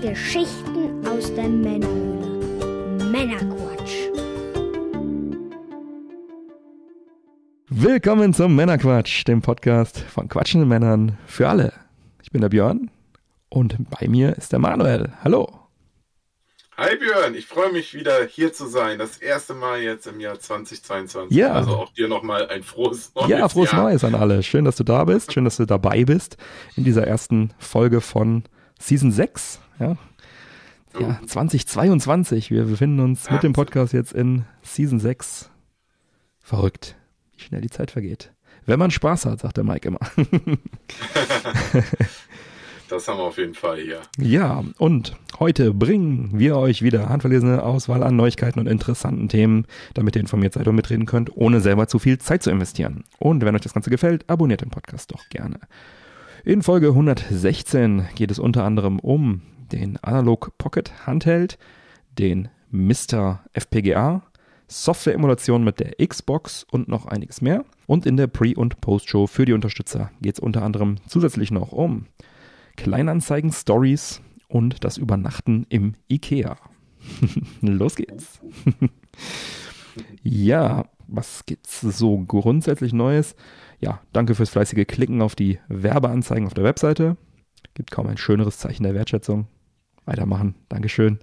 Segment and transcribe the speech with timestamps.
[0.00, 3.04] Geschichten aus der Männerhöhle.
[3.04, 4.08] Männerquatsch.
[7.68, 11.74] Willkommen zum Männerquatsch, dem Podcast von quatschenden Männern für alle.
[12.22, 12.90] Ich bin der Björn
[13.50, 15.12] und bei mir ist der Manuel.
[15.22, 15.52] Hallo.
[16.78, 18.98] Hi Björn, ich freue mich wieder hier zu sein.
[18.98, 21.36] Das erste Mal jetzt im Jahr 2022.
[21.36, 21.52] Ja.
[21.52, 23.82] Also auch dir nochmal ein frohes neues Ja, frohes Jahr.
[23.82, 24.42] Neues an alle.
[24.42, 25.34] Schön, dass du da bist.
[25.34, 26.38] Schön, dass du dabei bist
[26.74, 28.44] in dieser ersten Folge von
[28.78, 29.60] Season 6.
[29.80, 29.96] Ja,
[30.98, 32.50] ja 2022.
[32.50, 33.54] Wir befinden uns mit dem.
[33.54, 35.50] Podcast jetzt in Season 6.
[36.40, 36.96] Verrückt,
[37.36, 38.32] wie schnell die Zeit vergeht.
[38.66, 40.00] Wenn man Spaß hat, sagt der Mike immer.
[42.90, 44.00] Das haben wir auf jeden Fall hier.
[44.18, 50.16] Ja, und heute bringen wir euch wieder handverlesene Auswahl an Neuigkeiten und interessanten Themen, damit
[50.16, 53.04] ihr informiert seid und mitreden könnt, ohne selber zu viel Zeit zu investieren.
[53.20, 55.60] Und wenn euch das Ganze gefällt, abonniert den Podcast doch gerne.
[56.44, 61.58] In Folge 116 geht es unter anderem um den Analog Pocket Handheld,
[62.18, 63.40] den Mr.
[63.52, 64.22] FPGA,
[64.68, 67.64] Software-Emulation mit der Xbox und noch einiges mehr.
[67.86, 71.72] Und in der Pre- und Post-Show für die Unterstützer geht es unter anderem zusätzlich noch
[71.72, 72.06] um
[72.76, 76.56] Kleinanzeigen, Stories und das Übernachten im IKEA.
[77.60, 78.40] Los geht's.
[80.22, 83.34] ja, was gibt's so grundsätzlich Neues?
[83.80, 87.16] Ja, danke fürs fleißige Klicken auf die Werbeanzeigen auf der Webseite.
[87.74, 89.48] Gibt kaum ein schöneres Zeichen der Wertschätzung.
[90.10, 90.56] Weitermachen.
[90.68, 91.20] Dankeschön.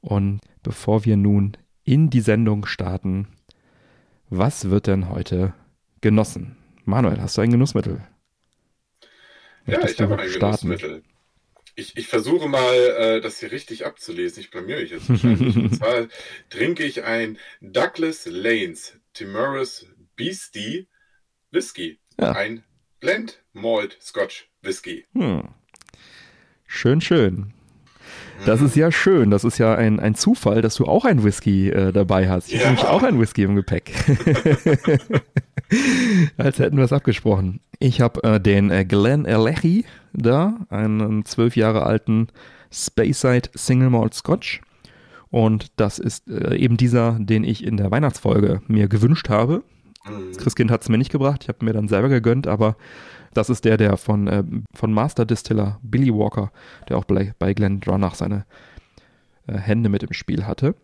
[0.00, 3.28] Und bevor wir nun in die Sendung starten,
[4.28, 5.54] was wird denn heute
[6.00, 6.56] genossen?
[6.84, 8.02] Manuel, hast du ein Genussmittel?
[9.66, 10.68] Ja, Möchtest ich habe ein starten?
[10.68, 11.02] Genussmittel.
[11.76, 14.40] Ich, ich versuche mal, äh, das hier richtig abzulesen.
[14.40, 15.56] Ich blamier mich jetzt wahrscheinlich.
[15.56, 16.06] Und zwar
[16.50, 20.86] trinke ich ein Douglas Lanes Timorous Beastie
[21.50, 21.98] Whisky.
[22.20, 22.32] Ja.
[22.32, 22.62] Ein
[23.00, 25.06] Blend Malt Scotch Whisky.
[25.14, 25.48] Hm.
[26.66, 27.52] Schön, schön.
[28.46, 29.30] Das ist ja schön.
[29.30, 32.48] Das ist ja ein, ein Zufall, dass du auch ein Whisky äh, dabei hast.
[32.52, 32.66] Ich Ja.
[32.66, 33.92] habe nämlich auch ein Whisky im Gepäck.
[36.36, 37.60] Als hätten wir es abgesprochen.
[37.78, 42.28] Ich habe äh, den äh, Glen Alechi da, einen zwölf Jahre alten
[42.72, 44.60] Speyside Single Malt Scotch.
[45.30, 49.62] Und das ist äh, eben dieser, den ich in der Weihnachtsfolge mir gewünscht habe.
[50.06, 50.28] Mhm.
[50.28, 52.76] Das Christkind hat es mir nicht gebracht, ich habe mir dann selber gegönnt, aber
[53.34, 56.50] das ist der, der von, äh, von Master Distiller Billy Walker,
[56.88, 58.44] der auch bei, bei Glenn Dronach seine
[59.46, 60.74] äh, Hände mit im Spiel hatte.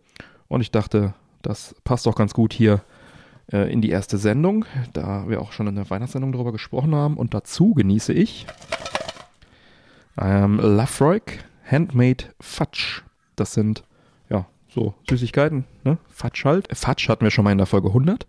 [0.47, 2.81] Und ich dachte, das passt doch ganz gut hier
[3.51, 7.17] äh, in die erste Sendung, da wir auch schon in der Weihnachtssendung darüber gesprochen haben.
[7.17, 8.45] Und dazu genieße ich
[10.19, 13.01] ähm, Lafroig Handmade Fudge.
[13.35, 13.83] Das sind
[14.29, 15.97] ja so Süßigkeiten, ne?
[16.09, 16.67] Fudge halt.
[16.75, 18.27] Fudge hatten wir schon mal in der Folge 100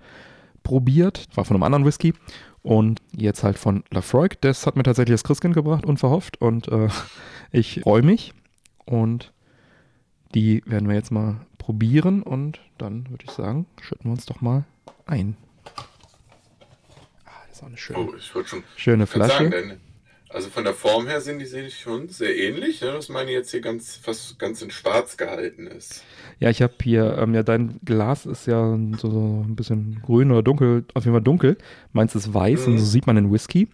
[0.63, 2.15] probiert, war von einem anderen Whisky
[2.63, 4.41] und jetzt halt von Lafroig.
[4.41, 6.89] Das hat mir tatsächlich das Christkind gebracht, unverhofft und äh,
[7.53, 8.33] ich freue mich
[8.85, 9.33] und
[10.35, 14.41] die werden wir jetzt mal probieren und dann würde ich sagen, schütten wir uns doch
[14.41, 14.65] mal
[15.07, 15.37] ein.
[17.27, 18.15] Ah, das ist auch eine schöne, Oh,
[18.77, 19.51] schöne Flasche.
[19.51, 19.81] sagen,
[20.33, 22.93] also von der Form her sind die sich schon sehr ähnlich, ne?
[22.93, 26.03] dass meine jetzt hier ganz fast ganz in Schwarz gehalten ist.
[26.41, 30.31] Ja, ich habe hier, ähm, ja, dein Glas ist ja so, so ein bisschen grün
[30.31, 31.57] oder dunkel, auf jeden Fall dunkel.
[31.93, 32.73] Meins ist weiß Mhm.
[32.73, 33.69] und so sieht man den Whisky.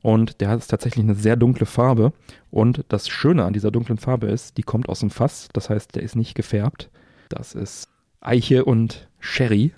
[0.00, 2.12] Und der hat tatsächlich eine sehr dunkle Farbe.
[2.50, 5.48] Und das Schöne an dieser dunklen Farbe ist, die kommt aus dem Fass.
[5.52, 6.88] Das heißt, der ist nicht gefärbt.
[7.28, 7.88] Das ist
[8.20, 9.72] Eiche und Sherry.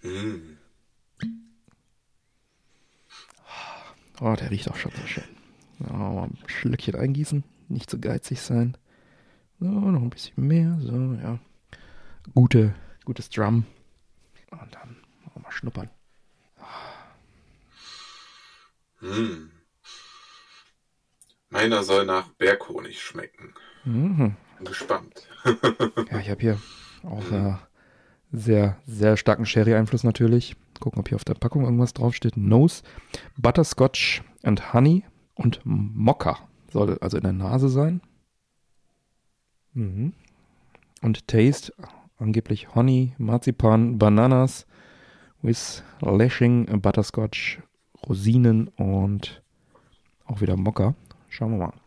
[0.00, 0.56] Hm.
[4.20, 5.24] Oh, der riecht auch schon sehr schön.
[5.78, 8.76] Mal ein Schlückchen eingießen, nicht so geizig sein.
[9.58, 11.38] So, noch ein bisschen mehr, so, ja.
[12.34, 13.64] Gute, gutes Drum.
[14.50, 15.88] Und dann auch mal schnuppern.
[18.98, 19.50] Hm.
[21.48, 23.54] Meiner soll nach Berghonig schmecken.
[23.84, 24.36] Mhm.
[24.58, 25.26] Bin gespannt.
[26.10, 26.60] Ja, ich habe hier
[27.02, 27.54] auch äh,
[28.32, 30.56] sehr, sehr starken Sherry-Einfluss natürlich.
[30.78, 32.36] Gucken, ob hier auf der Packung irgendwas draufsteht.
[32.36, 32.82] Nose,
[33.36, 35.04] Butterscotch and Honey
[35.34, 36.38] und Mokka
[36.72, 38.00] soll also in der Nase sein.
[39.74, 40.12] Mhm.
[41.02, 41.72] Und Taste,
[42.18, 44.66] angeblich Honey, Marzipan, Bananas
[45.42, 47.60] with Lashing, Butterscotch,
[48.06, 49.42] Rosinen und
[50.26, 50.94] auch wieder Mokka.
[51.28, 51.79] Schauen wir mal.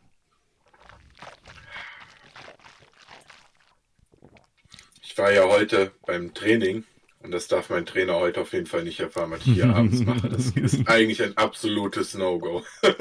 [5.13, 6.85] Ich war ja heute beim Training
[7.21, 9.99] und das darf mein Trainer heute auf jeden Fall nicht erfahren, was ich hier abends
[10.03, 10.27] mache.
[10.27, 12.63] Das ist eigentlich ein absolutes No-Go.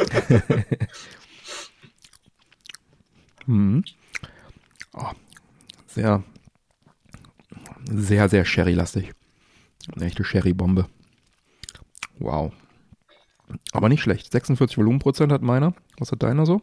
[3.47, 3.82] Mhm.
[4.93, 5.11] Oh,
[5.88, 6.23] sehr,
[7.91, 9.11] sehr, sehr Sherry-lastig.
[9.93, 10.87] Eine echte Sherry-Bombe.
[12.20, 12.53] Wow.
[13.73, 14.31] Aber nicht schlecht.
[14.31, 15.75] 46 Volumenprozent hat meiner.
[15.99, 16.62] Was hat deiner so?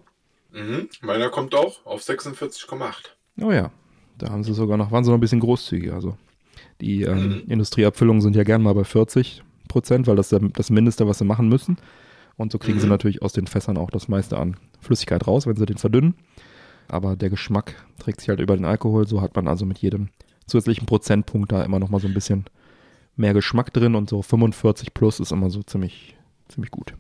[0.51, 0.88] Mhm.
[1.01, 3.10] Meiner kommt auch auf 46,8.
[3.42, 3.72] Oh ja,
[4.19, 5.94] da haben sie sogar noch, waren sie noch ein bisschen großzügiger.
[5.94, 6.18] Also
[6.81, 7.44] die ähm, mhm.
[7.48, 11.25] Industrieabfüllungen sind ja gern mal bei 40 Prozent, weil das ist das Mindeste, was sie
[11.25, 11.77] machen müssen.
[12.38, 12.81] Und so kriegen mhm.
[12.81, 16.16] sie natürlich aus den Fässern auch das meiste an Flüssigkeit raus, wenn sie den verdünnen.
[16.88, 19.07] Aber der Geschmack trägt sich halt über den Alkohol.
[19.07, 20.10] So hat man also mit jedem
[20.48, 22.45] zusätzlichen Prozentpunkt da immer noch mal so ein bisschen
[23.15, 26.15] mehr Geschmack drin und so 45 plus ist immer so ziemlich,
[26.48, 26.94] ziemlich gut.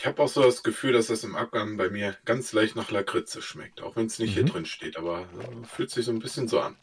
[0.00, 2.92] Ich habe auch so das Gefühl, dass das im Abgang bei mir ganz leicht nach
[2.92, 4.34] Lakritze schmeckt, auch wenn es nicht mhm.
[4.34, 6.76] hier drin steht, aber äh, fühlt sich so ein bisschen so an.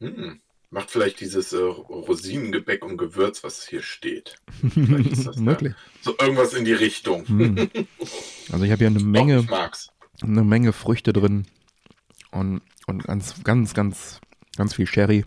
[0.00, 0.40] Hm.
[0.68, 4.36] Macht vielleicht dieses äh, Rosinengebäck und Gewürz, was hier steht.
[4.60, 5.72] Wirklich?
[6.02, 7.26] So irgendwas in die Richtung.
[7.26, 7.70] Hm.
[8.52, 9.70] Also ich habe hier eine Menge, Doch,
[10.20, 11.46] eine Menge Früchte drin
[12.32, 14.20] und, und ganz, ganz, ganz,
[14.58, 15.24] ganz viel Sherry.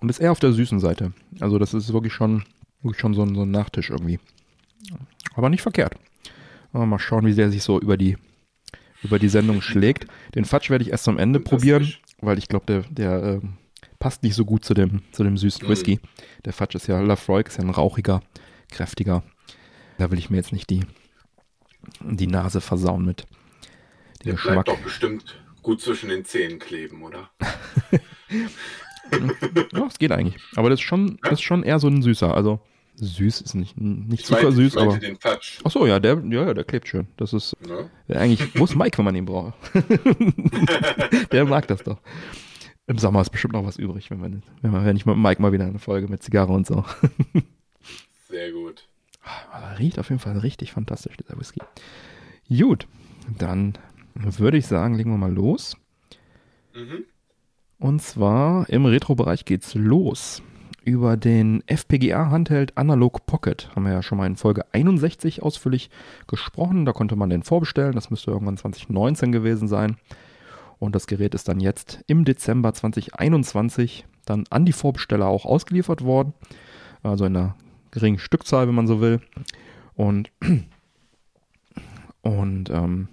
[0.00, 1.12] Und ist eher auf der süßen Seite.
[1.38, 2.42] Also das ist wirklich schon,
[2.82, 4.18] wirklich schon so ein, so ein Nachtisch irgendwie.
[5.34, 5.94] Aber nicht verkehrt.
[6.72, 8.16] Mal schauen, wie sehr sich so über die,
[9.02, 10.06] über die Sendung schlägt.
[10.34, 13.40] Den Fatsch werde ich erst am Ende probieren, weil ich glaube, der, der äh,
[13.98, 15.96] passt nicht so gut zu dem, zu dem süßen Whisky.
[16.02, 16.08] Mhm.
[16.44, 18.22] Der Fatsch ist ja, Lafroy ist ja ein rauchiger,
[18.70, 19.22] kräftiger.
[19.98, 20.84] Da will ich mir jetzt nicht die,
[22.00, 23.24] die Nase versauen mit.
[24.24, 24.64] Der Geschmack.
[24.64, 27.30] bleibt doch bestimmt gut zwischen den Zähnen kleben, oder?
[29.72, 30.42] ja, es geht eigentlich.
[30.56, 32.34] Aber das ist schon, das ist schon eher so ein süßer.
[32.34, 32.60] Also
[32.96, 34.98] süß ist nicht, nicht super meinte, süß, aber.
[34.98, 35.60] Den Touch.
[35.64, 37.08] Ach so, ja, der, ja, der klebt schön.
[37.16, 38.16] Das ist ja.
[38.16, 39.54] eigentlich, wo ist Mike, wenn man ihn braucht?
[41.32, 42.00] der mag das doch.
[42.86, 45.40] Im Sommer ist bestimmt noch was übrig, wenn, man, wenn, man, wenn ich mit Mike
[45.40, 46.84] mal wieder eine Folge mit Zigarre und so.
[48.28, 48.86] Sehr gut.
[49.50, 51.60] Aber riecht auf jeden Fall richtig fantastisch, dieser Whisky.
[52.50, 52.86] Gut,
[53.38, 53.78] dann
[54.14, 55.76] würde ich sagen, legen wir mal los.
[56.74, 57.04] Mhm.
[57.78, 60.42] Und zwar im Retro-Bereich geht's los.
[60.84, 65.88] Über den FPGA-Handheld Analog Pocket haben wir ja schon mal in Folge 61 ausführlich
[66.26, 66.84] gesprochen.
[66.84, 67.94] Da konnte man den vorbestellen.
[67.94, 69.96] Das müsste irgendwann 2019 gewesen sein.
[70.78, 76.04] Und das Gerät ist dann jetzt im Dezember 2021 dann an die Vorbesteller auch ausgeliefert
[76.04, 76.34] worden.
[77.02, 77.56] Also in einer
[77.90, 79.22] geringen Stückzahl, wenn man so will.
[79.94, 80.30] Und,
[82.20, 83.08] und ähm,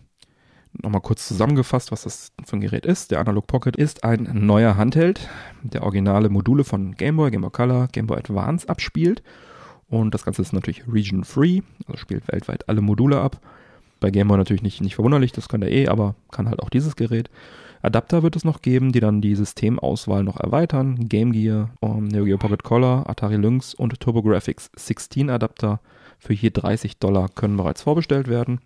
[0.73, 3.12] nochmal kurz zusammengefasst, was das für ein Gerät ist.
[3.12, 5.29] Der Analog Pocket ist ein neuer Handheld,
[5.63, 9.21] der originale Module von Game Boy, Game Boy Color, Game Boy Advance abspielt.
[9.89, 13.41] Und das Ganze ist natürlich region-free, also spielt weltweit alle Module ab.
[14.00, 16.69] Bei Game Boy natürlich nicht, nicht verwunderlich, das kann der eh, aber kann halt auch
[16.69, 17.29] dieses Gerät.
[17.83, 21.09] Adapter wird es noch geben, die dann die Systemauswahl noch erweitern.
[21.09, 25.79] Game Gear, um, Neo Geo Pocket Color, Atari Lynx und TurboGrafx 16 Adapter
[26.19, 28.59] für je 30 Dollar können bereits vorbestellt werden.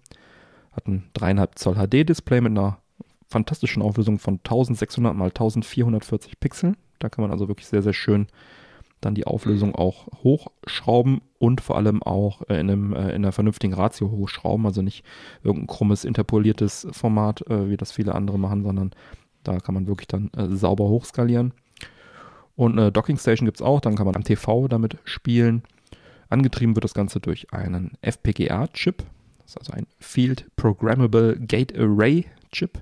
[0.76, 2.80] Hat ein 3,5 Zoll HD-Display mit einer
[3.28, 6.78] fantastischen Auflösung von 1600 x 1440 Pixeln.
[7.00, 8.28] Da kann man also wirklich sehr, sehr schön
[9.02, 13.32] dann die Auflösung auch hochschrauben und vor allem auch äh, in, einem, äh, in einer
[13.32, 14.66] vernünftigen Ratio hochschrauben.
[14.66, 15.06] Also nicht
[15.44, 18.92] irgendein krummes, interpoliertes Format, äh, wie das viele andere machen, sondern
[19.44, 21.54] da kann man wirklich dann sauber hochskalieren.
[22.56, 25.62] Und eine Docking Station gibt es auch, dann kann man am TV damit spielen.
[26.30, 29.04] Angetrieben wird das Ganze durch einen FPGA-Chip.
[29.46, 32.82] Das ist also ein Field Programmable Gate Array Chip.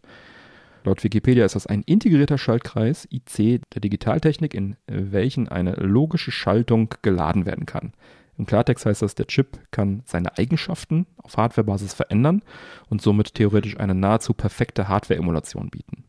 [0.85, 6.93] Laut Wikipedia ist das ein integrierter Schaltkreis IC der Digitaltechnik, in welchen eine logische Schaltung
[7.01, 7.93] geladen werden kann.
[8.37, 12.41] Im Klartext heißt das, der Chip kann seine Eigenschaften auf Hardwarebasis verändern
[12.89, 16.03] und somit theoretisch eine nahezu perfekte Hardware-Emulation bieten.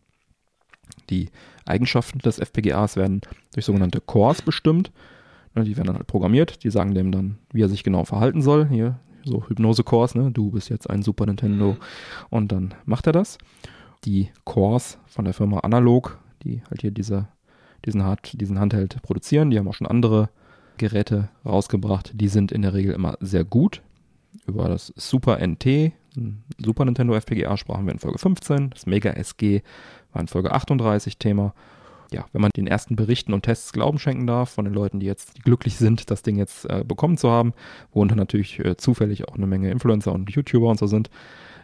[1.10, 1.28] Die
[1.66, 3.20] Eigenschaften des FPGAs werden
[3.52, 4.90] durch sogenannte Cores bestimmt.
[5.54, 8.40] Ne, die werden dann halt programmiert, die sagen dem dann, wie er sich genau verhalten
[8.40, 8.68] soll.
[8.68, 10.30] Hier, so Hypnose-Cores, ne?
[10.30, 11.78] du bist jetzt ein Super Nintendo mhm.
[12.30, 13.38] und dann macht er das
[14.04, 17.28] die Cores von der Firma Analog, die halt hier diese,
[17.84, 19.50] diesen, Hard, diesen Handheld produzieren.
[19.50, 20.28] Die haben auch schon andere
[20.76, 22.12] Geräte rausgebracht.
[22.14, 23.82] Die sind in der Regel immer sehr gut.
[24.46, 25.92] Über das Super NT,
[26.58, 28.70] Super Nintendo FPGA, sprachen wir in Folge 15.
[28.70, 29.62] Das Mega SG
[30.12, 31.54] war in Folge 38 Thema.
[32.14, 35.06] Ja, wenn man den ersten Berichten und Tests Glauben schenken darf, von den Leuten, die
[35.06, 37.54] jetzt glücklich sind, das Ding jetzt äh, bekommen zu haben,
[37.92, 41.10] worunter natürlich äh, zufällig auch eine Menge Influencer und YouTuber und so sind,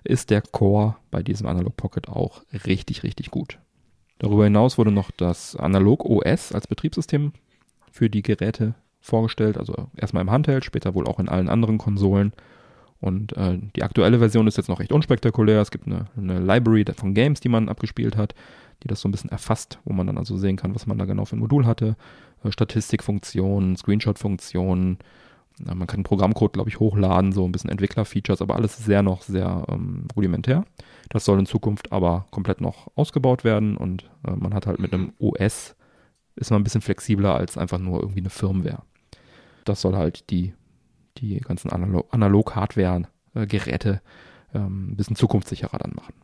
[0.02, 3.60] ist der Core bei diesem Analog Pocket auch richtig, richtig gut.
[4.18, 7.32] Darüber hinaus wurde noch das Analog OS als Betriebssystem
[7.92, 12.32] für die Geräte vorgestellt, also erstmal im Handheld, später wohl auch in allen anderen Konsolen.
[13.00, 15.60] Und äh, die aktuelle Version ist jetzt noch recht unspektakulär.
[15.60, 18.34] Es gibt eine, eine Library von Games, die man abgespielt hat,
[18.82, 21.04] die das so ein bisschen erfasst, wo man dann also sehen kann, was man da
[21.04, 21.96] genau für ein Modul hatte.
[22.44, 24.98] Äh, Statistikfunktionen, Screenshot-Funktionen,
[25.62, 29.66] man kann Programmcode, glaube ich, hochladen, so ein bisschen Entwickler-Features, aber alles sehr noch sehr
[29.68, 30.64] ähm, rudimentär.
[31.10, 34.94] Das soll in Zukunft aber komplett noch ausgebaut werden und äh, man hat halt mit
[34.94, 35.76] einem OS
[36.36, 38.82] ist man ein bisschen flexibler als einfach nur irgendwie eine Firmware.
[39.64, 40.54] Das soll halt die,
[41.18, 44.00] die ganzen Analog-Hardware-Geräte
[44.54, 46.14] ähm, ein bisschen zukunftssicherer dann machen.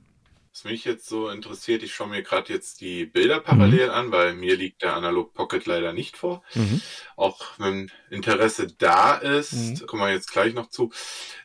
[0.56, 3.92] Was mich jetzt so interessiert, ich schaue mir gerade jetzt die Bilder parallel mhm.
[3.92, 6.42] an, weil mir liegt der Analog Pocket leider nicht vor.
[6.54, 6.80] Mhm.
[7.14, 9.86] Auch wenn Interesse da ist, mhm.
[9.86, 10.90] kommen wir jetzt gleich noch zu.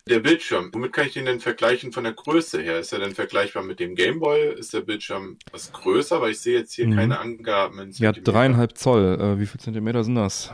[0.07, 2.79] Der Bildschirm, womit kann ich den denn vergleichen von der Größe her?
[2.79, 4.53] Ist er denn vergleichbar mit dem Gameboy?
[4.53, 6.21] Ist der Bildschirm was größer?
[6.21, 6.95] Weil ich sehe jetzt hier mhm.
[6.95, 7.79] keine Angaben.
[7.79, 9.19] In ja, dreieinhalb Zoll.
[9.19, 10.53] Äh, wie viel Zentimeter sind das?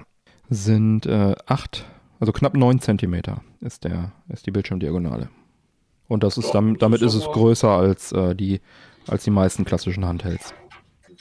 [0.49, 1.85] Sind äh, acht,
[2.19, 5.29] also knapp neun Zentimeter ist der, ist die Bildschirmdiagonale.
[6.07, 8.61] Und das ist, damit, damit ist es größer als, äh, die,
[9.07, 10.53] als die meisten klassischen Handhelds.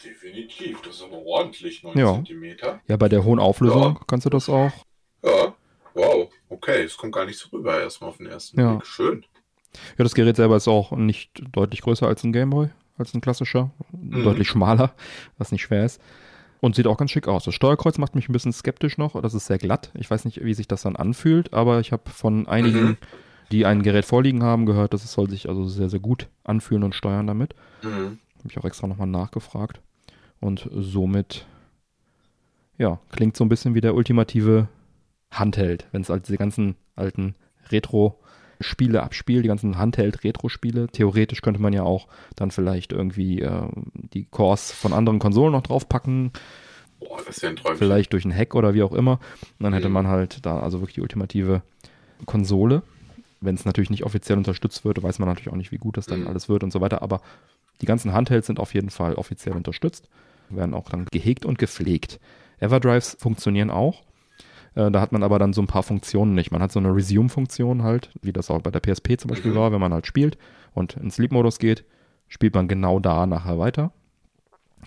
[0.04, 2.22] Definitiv, das ist aber ordentlich, 9 ja.
[2.24, 2.56] cm.
[2.86, 4.00] Ja, bei der hohen Auflösung ja.
[4.06, 4.70] kannst du das auch.
[5.24, 5.54] Ja,
[5.94, 8.74] wow, okay, es kommt gar nicht so rüber erstmal auf den ersten ja.
[8.74, 8.86] Blick.
[8.86, 9.24] Schön.
[9.98, 13.70] Ja, das Gerät selber ist auch nicht deutlich größer als ein Gameboy, als ein klassischer.
[13.90, 14.22] Mhm.
[14.22, 14.94] Deutlich schmaler,
[15.38, 16.00] was nicht schwer ist.
[16.60, 17.44] Und sieht auch ganz schick aus.
[17.44, 19.20] Das Steuerkreuz macht mich ein bisschen skeptisch noch.
[19.20, 19.90] Das ist sehr glatt.
[19.94, 22.96] Ich weiß nicht, wie sich das dann anfühlt, aber ich habe von einigen mhm
[23.52, 26.82] die ein Gerät vorliegen haben, gehört, dass es soll sich also sehr, sehr gut anfühlen
[26.82, 27.54] und steuern damit.
[27.82, 28.18] Mhm.
[28.38, 29.80] Habe ich auch extra nochmal nachgefragt.
[30.40, 31.46] Und somit,
[32.78, 34.68] ja, klingt so ein bisschen wie der ultimative
[35.30, 37.34] Handheld, wenn es halt diese ganzen alten
[37.70, 40.88] Retro-Spiele abspielt, die ganzen Handheld-Retro-Spiele.
[40.88, 45.62] Theoretisch könnte man ja auch dann vielleicht irgendwie äh, die Cores von anderen Konsolen noch
[45.62, 46.32] draufpacken.
[47.00, 47.78] Boah, das ist ja ein Träumchen.
[47.78, 49.18] Vielleicht durch einen Hack oder wie auch immer.
[49.58, 49.94] Und dann hätte mhm.
[49.94, 51.62] man halt da also wirklich die ultimative
[52.24, 52.82] Konsole
[53.40, 56.06] wenn es natürlich nicht offiziell unterstützt wird, weiß man natürlich auch nicht, wie gut das
[56.06, 56.28] dann mhm.
[56.28, 57.02] alles wird und so weiter.
[57.02, 57.20] Aber
[57.80, 60.08] die ganzen Handhelds sind auf jeden Fall offiziell unterstützt,
[60.48, 62.18] werden auch dann gehegt und gepflegt.
[62.58, 64.02] Everdrives funktionieren auch.
[64.74, 66.50] Äh, da hat man aber dann so ein paar Funktionen nicht.
[66.50, 69.56] Man hat so eine Resume-Funktion halt, wie das auch bei der PSP zum Beispiel mhm.
[69.56, 70.38] war, wenn man halt spielt
[70.74, 71.84] und in Sleep-Modus geht,
[72.28, 73.92] spielt man genau da nachher weiter.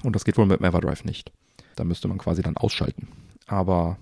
[0.03, 1.31] Und das geht wohl mit dem Everdrive nicht.
[1.75, 3.09] Da müsste man quasi dann ausschalten.
[3.47, 3.97] Aber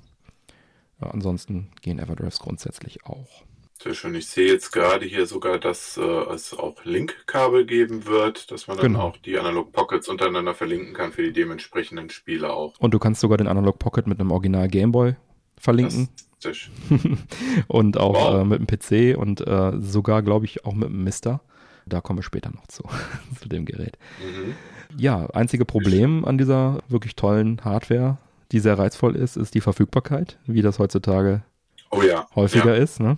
[1.02, 3.44] ja, ansonsten gehen Everdrives grundsätzlich auch.
[3.82, 4.16] Sehr schön.
[4.16, 8.78] Ich sehe jetzt gerade hier sogar, dass äh, es auch Link-Kabel geben wird, dass man
[8.78, 9.02] dann genau.
[9.02, 12.74] auch die Analog Pockets untereinander verlinken kann für die dementsprechenden Spiele auch.
[12.80, 15.16] Und du kannst sogar den Analog Pocket mit einem Original Gameboy
[15.60, 16.10] verlinken.
[16.40, 16.74] Sehr schön.
[17.68, 18.42] und auch wow.
[18.42, 21.42] äh, mit dem PC und äh, sogar, glaube ich, auch mit dem Mister.
[21.86, 22.84] Da kommen wir später noch zu,
[23.40, 23.98] zu dem Gerät.
[24.20, 24.56] Mhm.
[24.98, 28.18] Ja, einzige Problem an dieser wirklich tollen Hardware,
[28.52, 31.44] die sehr reizvoll ist, ist die Verfügbarkeit, wie das heutzutage
[31.92, 32.28] oh ja.
[32.36, 32.84] häufiger ja.
[32.84, 33.00] ist.
[33.00, 33.18] Ne?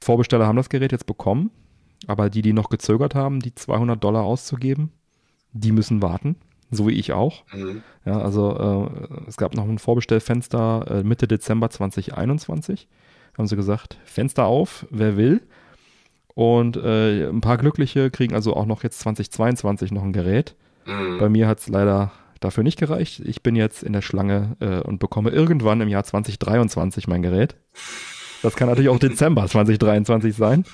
[0.00, 1.50] Vorbesteller haben das Gerät jetzt bekommen,
[2.06, 4.92] aber die, die noch gezögert haben, die 200 Dollar auszugeben,
[5.52, 6.36] die müssen warten,
[6.70, 7.44] so wie ich auch.
[7.52, 7.82] Mhm.
[8.04, 12.88] Ja, also äh, es gab noch ein Vorbestellfenster äh, Mitte Dezember 2021.
[13.36, 15.42] Haben sie gesagt, Fenster auf, wer will.
[16.34, 20.54] Und äh, ein paar Glückliche kriegen also auch noch jetzt 2022 noch ein Gerät.
[20.86, 21.18] Mhm.
[21.18, 23.20] Bei mir hat es leider dafür nicht gereicht.
[23.20, 27.56] Ich bin jetzt in der Schlange äh, und bekomme irgendwann im Jahr 2023 mein Gerät.
[28.42, 30.64] Das kann natürlich auch Dezember 2023 sein.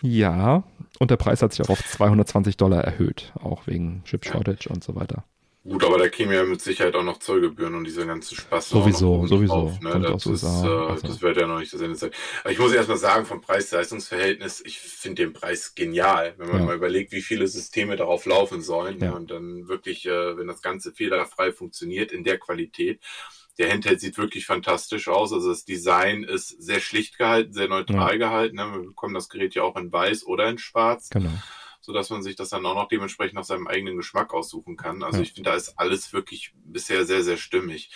[0.00, 0.62] Ja,
[0.98, 4.84] und der Preis hat sich auch auf 220 Dollar erhöht, auch wegen Chip Shortage und
[4.84, 5.24] so weiter.
[5.68, 8.70] Gut, aber da käme ja mit Sicherheit auch noch Zollgebühren und dieser ganze Spaß.
[8.70, 9.52] Sowieso, sowieso.
[9.52, 10.00] Auf, ne?
[10.00, 11.06] Das, ist, äh, also.
[11.06, 12.10] das wird ja noch nicht das Ende sein.
[12.42, 16.60] Aber ich muss erst mal sagen, vom Preis-Leistungs-Verhältnis, ich finde den Preis genial, wenn man
[16.60, 16.64] ja.
[16.64, 19.10] mal überlegt, wie viele Systeme darauf laufen sollen ja.
[19.10, 23.00] und dann wirklich, äh, wenn das Ganze fehlerfrei funktioniert in der Qualität
[23.58, 25.32] der Handheld sieht wirklich fantastisch aus.
[25.32, 28.18] Also das Design ist sehr schlicht gehalten, sehr neutral ja.
[28.18, 28.56] gehalten.
[28.56, 28.72] Ne?
[28.72, 31.10] Wir bekommen das Gerät ja auch in weiß oder in schwarz.
[31.10, 31.32] Genau.
[31.80, 35.02] So dass man sich das dann auch noch dementsprechend nach seinem eigenen Geschmack aussuchen kann.
[35.02, 35.22] Also ja.
[35.22, 37.90] ich finde, da ist alles wirklich bisher sehr, sehr stimmig.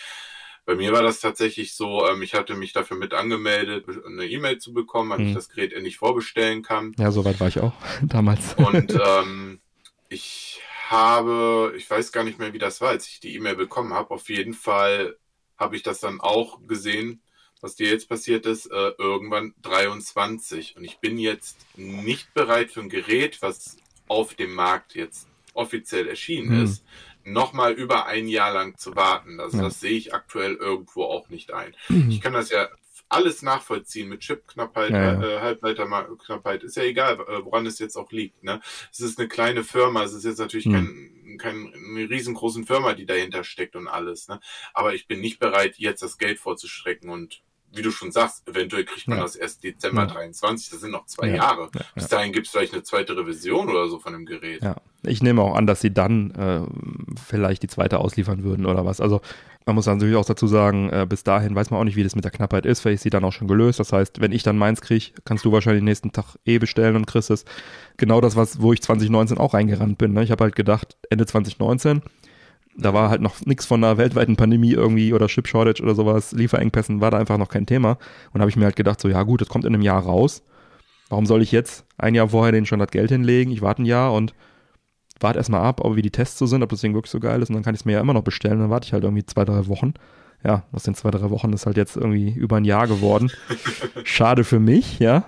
[0.65, 4.59] Bei mir war das tatsächlich so, ähm, ich hatte mich dafür mit angemeldet, eine E-Mail
[4.59, 5.27] zu bekommen, weil mhm.
[5.27, 6.93] ich das Gerät endlich vorbestellen kann.
[6.97, 8.55] Ja, soweit war ich auch damals.
[8.55, 9.59] Und ähm,
[10.09, 13.93] ich habe, ich weiß gar nicht mehr, wie das war, als ich die E-Mail bekommen
[13.93, 15.17] habe, auf jeden Fall
[15.57, 17.21] habe ich das dann auch gesehen,
[17.61, 20.75] was dir jetzt passiert ist, äh, irgendwann 23.
[20.75, 26.07] Und ich bin jetzt nicht bereit für ein Gerät, was auf dem Markt jetzt offiziell
[26.07, 26.63] erschienen mhm.
[26.65, 26.83] ist,
[27.23, 29.39] nochmal über ein Jahr lang zu warten.
[29.39, 29.63] Also ja.
[29.63, 31.73] das sehe ich aktuell irgendwo auch nicht ein.
[31.87, 32.09] Mhm.
[32.09, 32.67] Ich kann das ja
[33.09, 35.21] alles nachvollziehen mit Chipknappheit, ja, ja.
[35.21, 38.43] äh, Halbleiterknappheit, ist ja egal, äh, woran es jetzt auch liegt.
[38.43, 38.59] Ne?
[38.91, 40.73] Es ist eine kleine Firma, es ist jetzt natürlich mhm.
[40.73, 41.71] kein keine
[42.09, 44.27] riesengroßen Firma, die dahinter steckt und alles.
[44.27, 44.39] Ne?
[44.73, 47.43] Aber ich bin nicht bereit, jetzt das Geld vorzustrecken und
[47.75, 49.23] wie du schon sagst, eventuell kriegt man ja.
[49.23, 50.07] das erst Dezember ja.
[50.07, 51.35] 23, das sind noch zwei ja.
[51.35, 51.69] Jahre.
[51.73, 51.81] Ja.
[51.95, 54.61] Bis dahin gibt es vielleicht eine zweite Revision oder so von dem Gerät.
[54.61, 56.61] Ja, ich nehme auch an, dass sie dann äh,
[57.25, 59.01] vielleicht die zweite ausliefern würden oder was.
[59.01, 59.21] Also
[59.65, 62.15] man muss natürlich auch dazu sagen, äh, bis dahin weiß man auch nicht, wie das
[62.15, 62.81] mit der Knappheit ist.
[62.81, 63.79] Vielleicht ist sie dann auch schon gelöst.
[63.79, 66.95] Das heißt, wenn ich dann meins kriege, kannst du wahrscheinlich den nächsten Tag eh bestellen
[66.95, 67.45] und kriegst es.
[67.97, 70.13] Genau das, was, wo ich 2019 auch reingerannt bin.
[70.13, 70.23] Ne?
[70.23, 72.01] Ich habe halt gedacht, Ende 2019,
[72.75, 76.31] da war halt noch nichts von einer weltweiten Pandemie irgendwie oder Chip Shortage oder sowas,
[76.31, 77.97] Lieferengpässen war da einfach noch kein Thema.
[78.33, 80.43] Und habe ich mir halt gedacht, so ja gut, das kommt in einem Jahr raus
[81.13, 83.51] Warum soll ich jetzt ein Jahr vorher den schon das Geld hinlegen?
[83.51, 84.33] Ich warte ein Jahr und
[85.19, 87.39] warte erstmal ab, ob wie die Tests so sind, ob das Ding wirklich so geil
[87.41, 88.57] ist und dann kann ich es mir ja immer noch bestellen.
[88.57, 89.93] Dann warte ich halt irgendwie zwei, drei Wochen.
[90.43, 93.31] Ja, aus den zwei, drei Wochen ist halt jetzt irgendwie über ein Jahr geworden.
[94.03, 95.25] Schade für mich, ja.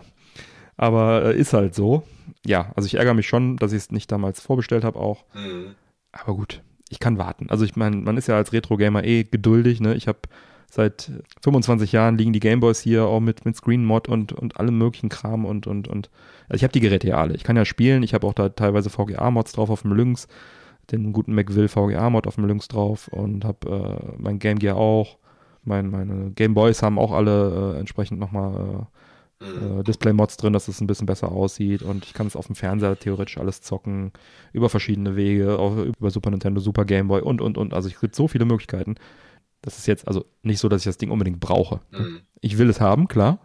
[0.76, 2.02] Aber äh, ist halt so.
[2.44, 5.24] Ja, also ich ärgere mich schon, dass ich es nicht damals vorbestellt habe auch.
[5.36, 5.76] Mhm.
[6.12, 7.50] Aber gut, ich kann warten.
[7.50, 9.96] Also ich meine, man ist ja als Retro-Gamer eh geduldig, ne?
[9.96, 10.20] Ich habe
[10.70, 11.12] seit
[11.42, 15.10] 25 Jahren liegen die Gameboys hier auch mit, mit Screen Mod und, und allem möglichen
[15.10, 16.10] Kram und, und, und.
[16.50, 17.34] Also ich habe die Geräte ja alle.
[17.34, 18.04] Ich kann ja spielen.
[18.04, 20.28] Ich habe auch da teilweise VGA-Mods drauf auf dem Lynx.
[20.92, 25.18] Den guten McVille VGA-Mod auf dem Lynx drauf und habe äh, mein Game Gear auch.
[25.64, 28.86] Mein, meine Gameboys haben auch alle äh, entsprechend nochmal
[29.42, 29.80] äh, Mhm.
[29.80, 32.56] äh, Display-Mods drin, dass es ein bisschen besser aussieht und ich kann es auf dem
[32.56, 34.12] Fernseher theoretisch alles zocken,
[34.54, 37.74] über verschiedene Wege, auch über Super Nintendo, Super Game Boy und, und, und.
[37.74, 38.96] Also es gibt so viele Möglichkeiten.
[39.62, 41.82] Das ist jetzt also nicht so, dass ich das Ding unbedingt brauche.
[41.92, 42.22] Mhm.
[42.42, 43.40] Ich will es haben, klar.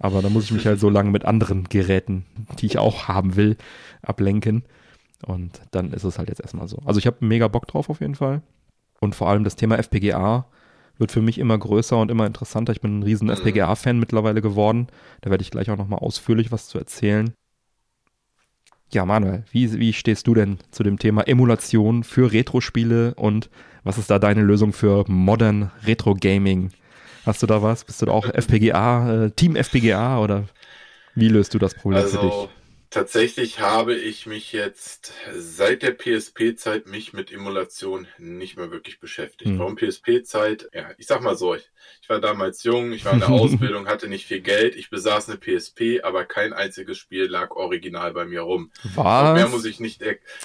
[0.00, 2.24] Aber da muss ich mich halt so lange mit anderen Geräten,
[2.58, 3.56] die ich auch haben will,
[4.02, 4.64] ablenken.
[5.26, 6.78] Und dann ist es halt jetzt erstmal so.
[6.84, 8.42] Also ich habe mega Bock drauf auf jeden Fall.
[9.00, 10.46] Und vor allem das Thema FPGA
[10.98, 12.72] wird für mich immer größer und immer interessanter.
[12.72, 13.34] Ich bin ein riesen Mhm.
[13.34, 14.86] FPGA-Fan mittlerweile geworden.
[15.20, 17.32] Da werde ich gleich auch nochmal ausführlich was zu erzählen.
[18.92, 23.50] Ja, Manuel, wie, wie stehst du denn zu dem Thema Emulation für Retro-Spiele und
[23.82, 26.70] was ist da deine Lösung für Modern Retro-Gaming?
[27.26, 27.84] Hast du da was?
[27.84, 30.44] Bist du da auch FPGA, äh, Team FPGA oder
[31.14, 32.48] wie löst du das Problem für dich?
[32.94, 39.50] Tatsächlich habe ich mich jetzt seit der PSP-Zeit mich mit Emulation nicht mehr wirklich beschäftigt.
[39.50, 39.58] Hm.
[39.58, 40.68] Warum PSP-Zeit?
[40.72, 41.68] Ja, ich sag mal so, ich,
[42.02, 45.28] ich war damals jung, ich war in der Ausbildung, hatte nicht viel Geld, ich besaß
[45.28, 48.70] eine PSP, aber kein einziges Spiel lag original bei mir rum.
[48.84, 49.64] Und Mehr muss Was?
[49.64, 50.00] ich nicht,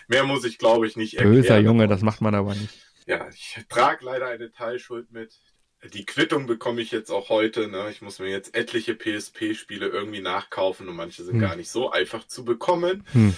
[0.08, 1.36] mehr muss ich glaube ich nicht erklären.
[1.36, 2.74] Böser Junge, das macht man aber nicht.
[3.06, 5.40] Ja, ich trage leider eine Teilschuld mit.
[5.94, 7.68] Die Quittung bekomme ich jetzt auch heute.
[7.70, 7.88] Ne?
[7.90, 11.42] Ich muss mir jetzt etliche PSP-Spiele irgendwie nachkaufen und manche sind Hm.
[11.42, 13.06] gar nicht so einfach zu bekommen.
[13.14, 13.34] Hm.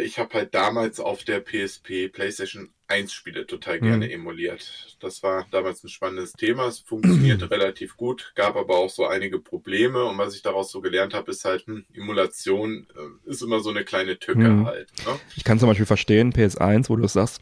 [0.00, 3.82] Ich habe halt damals auf der PSP PlayStation 1 Spiele total Hm.
[3.82, 4.96] gerne emuliert.
[5.00, 6.68] Das war damals ein spannendes Thema.
[6.68, 10.04] Es funktionierte relativ gut, gab aber auch so einige Probleme.
[10.04, 12.86] Und was ich daraus so gelernt habe, ist halt, hm, Emulation
[13.26, 14.64] äh, ist immer so eine kleine Tücke Hm.
[14.66, 14.92] halt.
[15.04, 15.18] Ne?
[15.36, 17.40] Ich kann zum Beispiel verstehen, PS1, wo du es sagst,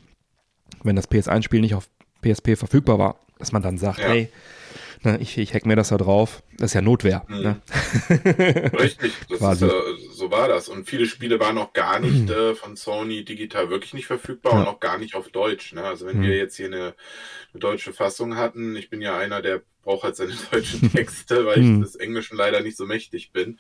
[0.83, 1.90] wenn das PS1-Spiel nicht auf
[2.22, 4.09] PSP verfügbar war, dass man dann sagt, Ja.
[4.09, 4.29] hey,
[5.03, 6.42] ne, ich, ich hack mir das da drauf.
[6.59, 7.25] Das ist ja Notwehr.
[7.29, 7.40] Mhm.
[7.42, 7.61] Ne?
[8.79, 9.70] Richtig, ist, äh,
[10.12, 10.68] so war das.
[10.68, 14.61] Und viele Spiele waren auch gar nicht äh, von Sony digital wirklich nicht verfügbar Ja.
[14.61, 15.72] und auch gar nicht auf Deutsch.
[15.75, 15.83] Ne?
[15.85, 16.22] Also wenn Hm.
[16.22, 16.94] wir jetzt hier eine,
[17.53, 21.61] eine deutsche Fassung hatten, ich bin ja einer, der braucht halt seine deutschen Texte, weil
[21.62, 23.59] ich des Englischen leider nicht so mächtig bin.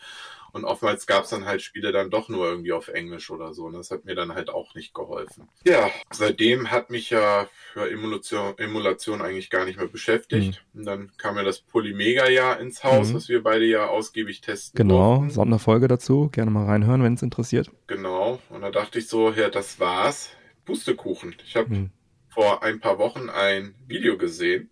[0.56, 3.64] Und oftmals gab es dann halt Spiele dann doch nur irgendwie auf Englisch oder so.
[3.66, 5.48] Und das hat mir dann halt auch nicht geholfen.
[5.66, 10.64] Ja, seitdem hat mich ja für Emulation, Emulation eigentlich gar nicht mehr beschäftigt.
[10.72, 13.14] Und dann kam ja das Polymega-Jahr ins Haus, Mhm.
[13.16, 15.30] was wir beide ja ausgiebig testen Genau, durften.
[15.34, 16.30] Sonderfolge dazu.
[16.32, 17.70] Gerne mal reinhören, wenn es interessiert.
[17.86, 18.40] Genau.
[18.48, 20.30] Und da dachte ich so, ja, das war's.
[20.64, 21.36] Pustekuchen.
[21.46, 21.90] Ich habe Hm.
[22.28, 24.70] vor ein paar Wochen ein Video gesehen,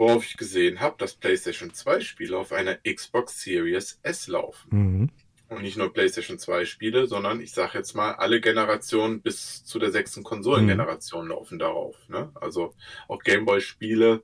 [0.00, 4.68] worauf ich gesehen habe, dass PlayStation 2 Spiele auf einer Xbox Series S laufen.
[4.70, 5.10] Mhm.
[5.50, 9.78] Und nicht nur PlayStation 2 Spiele, sondern ich sage jetzt mal, alle Generationen bis zu
[9.78, 11.96] der sechsten Konsolengeneration laufen darauf.
[12.08, 12.30] Ne?
[12.36, 12.72] Also
[13.08, 14.22] auch Gameboy-Spiele,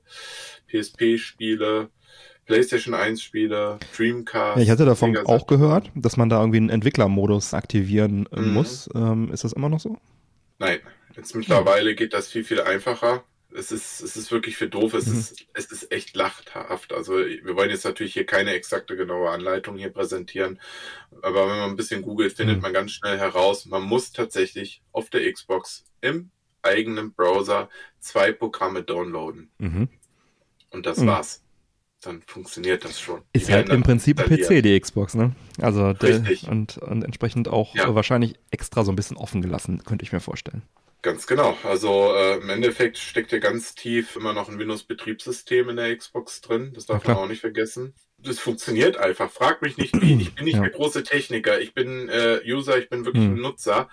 [0.67, 1.89] PSP-Spiele,
[2.45, 4.57] PlayStation 1-Spiele, Dreamcast.
[4.57, 8.39] Ja, ich hatte davon Sega auch gehört, dass man da irgendwie einen Entwicklermodus aktivieren äh,
[8.39, 8.53] Mhm.
[8.53, 8.89] muss.
[8.95, 9.97] Ähm, ist das immer noch so?
[10.57, 10.79] Nein,
[11.15, 13.23] jetzt mittlerweile geht das viel, viel einfacher.
[13.57, 15.17] Es ist, es ist wirklich für doof, es, Mhm.
[15.19, 16.93] ist, es ist echt lachhaft.
[16.93, 20.59] Also wir wollen jetzt natürlich hier keine exakte, genaue Anleitung hier präsentieren,
[21.23, 22.61] aber wenn man ein bisschen googelt, findet Mhm.
[22.61, 26.29] man ganz schnell heraus, man muss tatsächlich auf der Xbox im
[26.61, 29.49] eigenen Browser zwei Programme downloaden.
[29.57, 29.89] Mhm.
[30.69, 31.07] Und das Mhm.
[31.07, 31.43] war's.
[32.01, 33.23] Dann funktioniert das schon.
[33.33, 34.17] Ist halt im Prinzip.
[34.17, 35.35] PC, die Xbox, ne?
[35.59, 36.47] Also der, Richtig.
[36.47, 37.95] und, und entsprechend auch Ja.
[37.95, 40.61] wahrscheinlich extra so ein bisschen offen gelassen, könnte ich mir vorstellen.
[41.03, 41.57] Ganz genau.
[41.63, 46.41] Also äh, im Endeffekt steckt ja ganz tief immer noch ein Windows-Betriebssystem in der Xbox
[46.41, 46.71] drin.
[46.73, 47.93] Das darf Ja, man auch nicht vergessen.
[48.17, 49.29] Das funktioniert einfach.
[49.31, 50.15] Frag mich nicht wie.
[50.21, 50.61] Ich bin nicht Ja.
[50.61, 51.61] der große Techniker.
[51.61, 53.35] Ich bin äh, User, ich bin wirklich Hm.
[53.35, 53.89] ein Nutzer.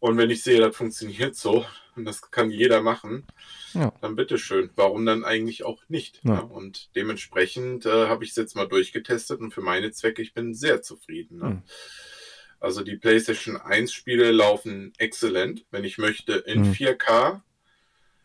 [0.00, 1.64] Und wenn ich sehe, das funktioniert so,
[1.96, 3.26] und das kann jeder machen,
[3.72, 3.92] Ja.
[4.02, 4.70] dann bitteschön.
[4.76, 6.20] Warum dann eigentlich auch nicht?
[6.24, 6.34] Ja.
[6.34, 6.40] Ja.
[6.40, 10.54] Und dementsprechend äh, habe ich es jetzt mal durchgetestet und für meine Zwecke, ich bin
[10.54, 11.38] sehr zufrieden.
[11.38, 11.46] Ne?
[11.46, 11.62] Hm.
[12.60, 15.64] Also die PlayStation 1 Spiele laufen exzellent.
[15.70, 16.72] Wenn ich möchte, in Hm.
[16.72, 17.42] 4K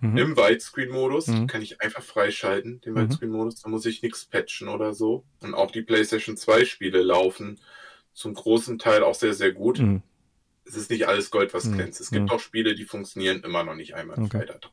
[0.02, 0.18] Mhm.
[0.18, 1.48] im Widescreen-Modus Mhm.
[1.48, 3.00] kann ich einfach freischalten, den Mhm.
[3.02, 3.62] Widescreen-Modus.
[3.62, 5.26] Da muss ich nichts patchen oder so.
[5.42, 7.60] Und auch die PlayStation 2-Spiele laufen
[8.14, 9.80] zum großen Teil auch sehr, sehr gut.
[9.80, 10.02] Mhm.
[10.66, 11.74] Es ist nicht alles Gold, was Mhm.
[11.78, 12.00] glänzt.
[12.00, 12.32] Es gibt Mhm.
[12.32, 14.46] auch Spiele, die funktionieren immer noch nicht einmal Okay.
[14.46, 14.72] drauf.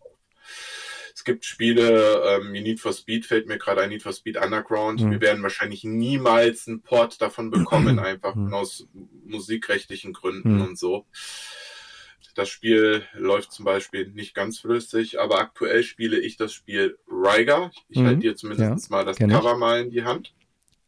[1.16, 5.00] Es gibt Spiele, ähm, Need for Speed fällt mir gerade ein, Need for Speed Underground.
[5.00, 5.12] Mhm.
[5.12, 8.52] Wir werden wahrscheinlich niemals einen Port davon bekommen, einfach Mhm.
[8.52, 8.86] aus
[9.24, 10.60] musikrechtlichen Gründen Mhm.
[10.62, 11.06] und so.
[12.34, 17.70] Das Spiel läuft zum Beispiel nicht ganz flüssig, aber aktuell spiele ich das Spiel Rygar.
[17.88, 18.04] Ich Mhm.
[18.06, 19.36] halte dir zumindest mal das kenn ich.
[19.36, 20.34] Cover mal in die Hand.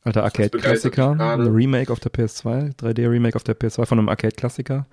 [0.03, 4.87] Alter Arcade-Klassiker, ein Remake auf der PS2, 3D-Remake auf der PS2 von einem Arcade-Klassiker.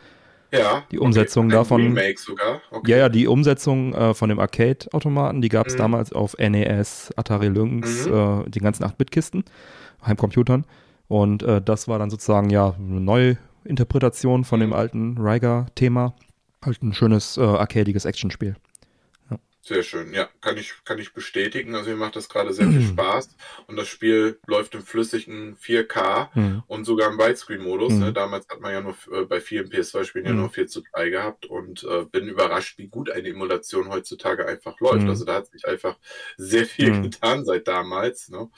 [0.51, 0.83] Ja.
[0.91, 2.61] Die Umsetzung ein davon- Remake sogar.
[2.71, 2.91] Okay.
[2.91, 5.77] Ja, ja, die Umsetzung äh, von dem Arcade-Automaten, die gab es Mhm.
[5.79, 8.13] damals auf NES, Atari Lynx, Mhm.
[8.45, 9.43] äh, die ganzen 8-Bit-Kisten,
[10.05, 10.65] Heimcomputern.
[11.07, 14.75] Und äh, das war dann sozusagen ja eine Neuinterpretation von dem Mhm.
[14.75, 16.13] alten Riger-Thema.
[16.63, 18.55] Halt ein schönes, äh, arcadiges Actionspiel.
[19.67, 21.73] Sehr schön, ja, kann ich, kann ich bestätigen.
[21.73, 23.35] Also mir macht das gerade sehr viel Spaß.
[23.65, 26.61] Und das Spiel läuft im flüssigen 4K Mhm.
[26.67, 27.93] und sogar im Widescreen-Modus.
[27.93, 27.99] Mhm.
[27.99, 28.13] Ne?
[28.13, 30.37] Damals hat man ja nur äh, bei vielen PS2-Spielen ja Mhm.
[30.41, 34.79] nur 4 zu 3 gehabt und äh, bin überrascht, wie gut eine Emulation heutzutage einfach
[34.81, 35.01] läuft.
[35.01, 35.09] Mhm.
[35.09, 35.97] Also da hat sich einfach
[36.37, 37.01] sehr viel Mhm.
[37.09, 38.29] getan seit damals.
[38.29, 38.41] Ne?
[38.41, 38.51] Und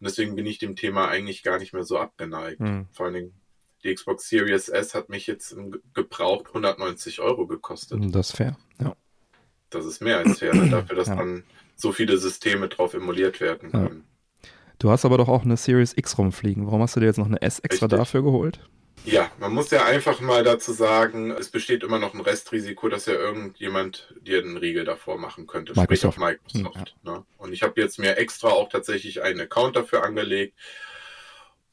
[0.00, 2.58] deswegen bin ich dem Thema eigentlich gar nicht mehr so abgeneigt.
[2.58, 2.88] Mhm.
[2.92, 3.40] Vor allen Dingen
[3.84, 8.00] die Xbox Series S hat mich jetzt im Ge- gebraucht 190 Euro gekostet.
[8.12, 8.56] Das ist fair.
[8.80, 8.96] Ja.
[9.72, 11.16] Das ist mehr als fair, dafür, dass Ja.
[11.16, 11.44] dann
[11.76, 13.78] so viele Systeme drauf emuliert werden Ja.
[13.80, 14.04] können.
[14.78, 16.66] Du hast aber doch auch eine Series X rumfliegen.
[16.66, 17.98] Warum hast du dir jetzt noch eine S extra Richtig.
[17.98, 18.60] dafür geholt?
[19.04, 23.06] Ja, man muss ja einfach mal dazu sagen, es besteht immer noch ein Restrisiko, dass
[23.06, 26.18] ja irgendjemand dir einen Riegel davor machen könnte, sprich Microsoft.
[26.18, 26.94] auf Microsoft.
[27.02, 27.24] Ne?
[27.38, 30.56] Und ich habe jetzt mir extra auch tatsächlich einen Account dafür angelegt.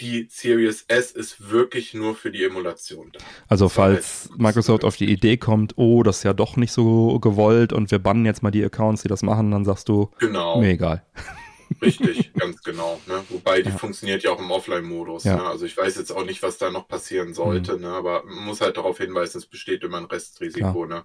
[0.01, 3.19] Die Series S ist wirklich nur für die Emulation da.
[3.47, 6.71] Also war falls halt- Microsoft auf die Idee kommt, oh, das ist ja doch nicht
[6.71, 10.09] so gewollt und wir bannen jetzt mal die Accounts, die das machen, dann sagst du,
[10.19, 10.59] Genau.
[10.61, 11.03] mir egal.
[11.81, 12.99] Richtig, ganz genau.
[13.07, 13.21] Ne?
[13.29, 13.77] Wobei die Ja.
[13.77, 15.23] funktioniert ja auch im Offline-Modus.
[15.25, 15.35] Ja.
[15.35, 15.43] Ne?
[15.43, 17.89] Also ich weiß jetzt auch nicht, was da noch passieren sollte, ne?
[17.89, 20.85] aber man muss halt darauf hinweisen, es besteht immer ein Restrisiko.
[20.85, 21.03] Ne?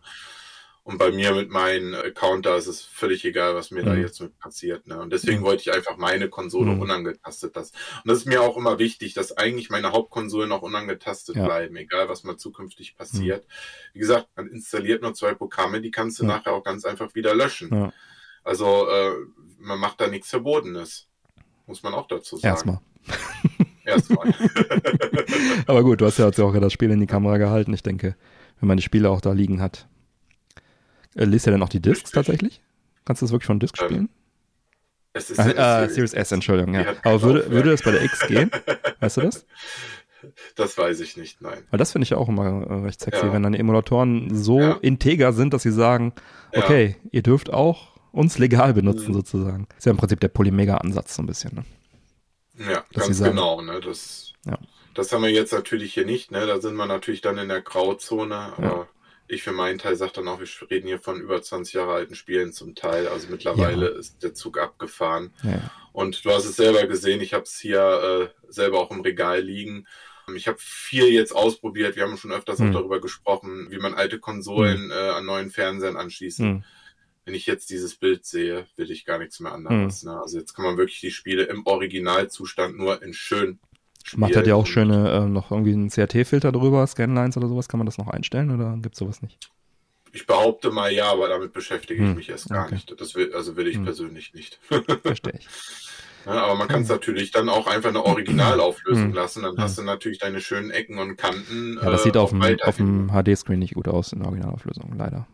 [0.86, 4.02] Und bei mir mit meinem Account da ist es völlig egal, was mir da Mhm.
[4.02, 4.86] jetzt mit passiert.
[4.86, 5.00] Ne?
[5.00, 5.44] Und deswegen Mhm.
[5.44, 6.80] wollte ich einfach meine Konsole Mhm.
[6.82, 7.74] unangetastet lassen.
[8.04, 11.42] Und das ist mir auch immer wichtig, dass eigentlich meine Hauptkonsolen auch unangetastet Ja.
[11.42, 11.46] Mhm.
[11.46, 13.46] bleiben, egal was mal zukünftig passiert.
[13.94, 16.36] Wie gesagt, man installiert nur zwei Programme, die kannst du Ja.
[16.36, 17.70] nachher auch ganz einfach wieder löschen.
[17.74, 17.92] Ja.
[18.42, 19.12] Also äh,
[19.58, 21.08] man macht da nichts Verbotenes.
[21.66, 22.52] Muss man auch dazu sagen.
[22.52, 22.80] Erstmal.
[23.86, 24.34] Erstmal.
[25.66, 27.72] Aber gut, du hast ja jetzt auch das Spiel in die Kamera gehalten.
[27.72, 28.16] Ich denke,
[28.60, 29.88] wenn man die Spiele auch da liegen hat.
[31.14, 32.60] Äh, liest ja dann auch die Discs tatsächlich?
[33.04, 34.08] Kannst du das wirklich von Disc Ähm, spielen?
[35.12, 36.12] es ist eine äh, Series.
[36.14, 36.94] S, Entschuldigung, ja.
[37.04, 38.50] Aber würde, würde das bei der X gehen?
[39.00, 39.46] Weißt du das?
[40.56, 41.58] Das weiß ich nicht, nein.
[41.70, 43.32] Weil das finde ich ja auch immer äh, recht sexy, Ja.
[43.34, 44.72] wenn dann Emulatoren so Ja.
[44.80, 46.14] integer sind, dass sie sagen,
[46.52, 49.14] okay, ihr dürft auch uns legal benutzen Mhm.
[49.14, 49.68] sozusagen.
[49.76, 50.28] Ist ja im Prinzip der.
[50.28, 51.54] Polymega-Ansatz so ein bisschen.
[52.56, 52.70] Ne?
[52.72, 53.60] Ja, Dass ganz sagen- genau.
[53.60, 53.80] Ne?
[53.80, 54.32] Das,
[54.94, 56.30] das haben wir jetzt natürlich hier nicht.
[56.30, 56.46] Ne?
[56.46, 58.54] Da sind wir natürlich dann in der Grauzone.
[58.56, 58.88] Aber
[59.26, 62.14] ich für meinen Teil sage dann auch, wir reden hier von über 20 Jahre alten
[62.14, 63.08] Spielen zum Teil.
[63.08, 65.32] Also mittlerweile ist der Zug abgefahren.
[65.42, 65.70] Ja, ja.
[65.92, 69.40] Und du hast es selber gesehen, ich habe es hier äh, selber auch im Regal
[69.40, 69.86] liegen.
[70.34, 71.96] Ich habe viel jetzt ausprobiert.
[71.96, 72.70] Wir haben schon öfters Hm.
[72.70, 76.46] auch darüber gesprochen, wie man alte Konsolen äh, an neuen Fernsehern anschließen.
[76.46, 76.64] Hm.
[77.24, 80.02] Wenn ich jetzt dieses Bild sehe, will ich gar nichts mehr anderes.
[80.02, 80.10] Hm.
[80.10, 80.20] Ne?
[80.20, 83.58] Also jetzt kann man wirklich die Spiele im Originalzustand nur in schön
[84.04, 84.20] spielen.
[84.20, 87.68] Macht halt ja auch schöne, äh, noch irgendwie einen CRT-Filter drüber, Scanlines oder sowas.
[87.68, 89.50] Kann man das noch einstellen oder gibt's sowas nicht?
[90.12, 92.14] Ich behaupte mal ja, aber damit beschäftige ich Hm.
[92.16, 92.74] mich erst gar Okay.
[92.74, 93.00] nicht.
[93.00, 93.84] Das will, also will ich Hm.
[93.84, 94.60] persönlich nicht.
[95.02, 95.48] Verstehe ich.
[96.24, 99.12] Ja, aber man kann es natürlich dann auch einfach eine Originalauflösung Hm.
[99.12, 99.42] lassen.
[99.42, 101.78] Dann hast du natürlich deine schönen Ecken und Kanten.
[101.82, 105.26] Ja, das äh, sieht auf auf dem HD-Screen nicht gut aus in der Originalauflösung, leider.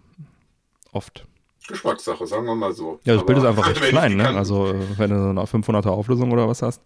[0.93, 1.27] Oft.
[1.69, 2.99] Geschmackssache, sagen wir mal so.
[3.05, 4.29] Ja, das Bild ist Aber einfach recht klein, ne?
[4.31, 6.83] Also, äh, wenn du so eine 500er Auflösung oder was hast.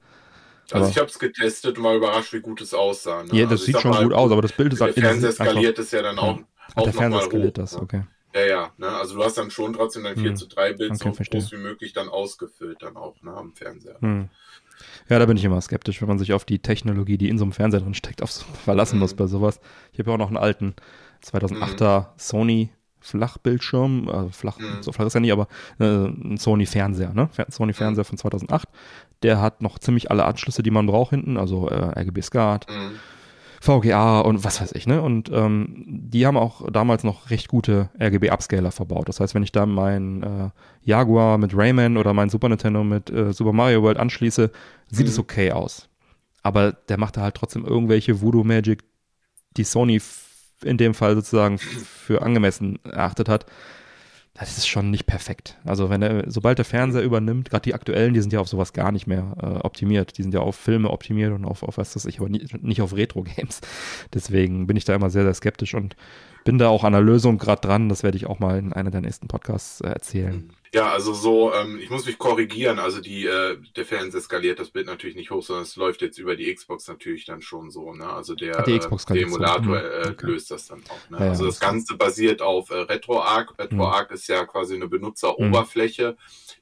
[0.70, 3.22] Also aber- ich habe es getestet und war überrascht, wie gut es aussah.
[3.24, 3.30] Ne?
[3.32, 5.30] Ja, das also sieht schon mal, gut aus, aber das Bild ist Der halt Fernseher
[5.30, 6.38] einfach- skaliert es ja dann auch,
[6.70, 7.62] Ach, auch der Fernseher skaliert hoch.
[7.62, 7.82] das, ne?
[7.82, 8.02] okay.
[8.34, 8.70] Ja, ja.
[8.78, 8.88] Ne?
[8.88, 10.36] Also du hast dann schon trotzdem dein 4 Hm.
[10.36, 11.40] zu 3 Bild Okay, so verstehe.
[11.40, 13.96] groß wie möglich dann ausgefüllt dann auch ne, am Fernseher.
[14.00, 14.28] Hm.
[15.08, 17.44] Ja, da bin ich immer skeptisch, wenn man sich auf die Technologie, die in so
[17.44, 19.00] einem Fernseher drin steckt, aufs verlassen Mhm.
[19.02, 19.60] muss bei sowas.
[19.92, 20.74] Ich habe ja auch noch einen alten
[21.22, 24.82] 2008er Sony Flachbildschirm, also flach, Mhm.
[24.82, 25.46] so flach ist er nicht, aber
[25.78, 27.28] äh, ein Sony Fernseher, ne?
[27.50, 28.68] Sony Fernseher von 2008.
[29.24, 32.92] Der hat noch ziemlich alle Anschlüsse, die man braucht hinten, also äh, RGB SCART, Mhm.
[33.60, 35.00] VGA und was weiß ich, ne?
[35.00, 39.08] Und ähm, die haben auch damals noch recht gute RGB-Upscaler verbaut.
[39.08, 40.50] Das heißt, wenn ich da meinen äh,
[40.82, 44.50] Jaguar mit Rayman oder mein Super Nintendo mit äh, Super Mario World anschließe,
[44.90, 45.10] sieht Mhm.
[45.12, 45.88] es okay aus.
[46.42, 48.84] Aber der macht da halt trotzdem irgendwelche Voodoo Magic,
[49.56, 49.98] die Sony
[50.62, 53.46] in dem Fall sozusagen für angemessen erachtet hat.
[54.36, 55.56] Das ist schon nicht perfekt.
[55.64, 58.72] Also wenn er, sobald der Fernseher übernimmt, gerade die aktuellen, die sind ja auf sowas
[58.72, 60.18] gar nicht mehr äh, optimiert.
[60.18, 62.82] Die sind ja auf Filme optimiert und auf, auf was weiß ich, aber nie, nicht
[62.82, 63.60] auf Retro-Games.
[64.12, 65.94] Deswegen bin ich da immer sehr, sehr skeptisch und
[66.44, 67.88] bin da auch an der Lösung gerade dran.
[67.88, 70.50] Das werde ich auch mal in einer der nächsten Podcasts äh, erzählen.
[70.74, 72.80] Ja, also so, ähm, ich muss mich korrigieren.
[72.80, 76.18] Also die, äh, der Fernseher skaliert das Bild natürlich nicht hoch, sondern es läuft jetzt
[76.18, 77.94] über die Xbox natürlich dann schon so.
[77.94, 78.08] Ne?
[78.08, 80.26] Also der, Ach, äh, der Emulator äh, okay.
[80.26, 81.10] löst das dann auch.
[81.10, 81.24] Ne?
[81.24, 83.56] Ja, also das Ganze basiert auf äh, RetroArch.
[83.56, 86.16] RetroArch ist ja quasi eine Benutzeroberfläche,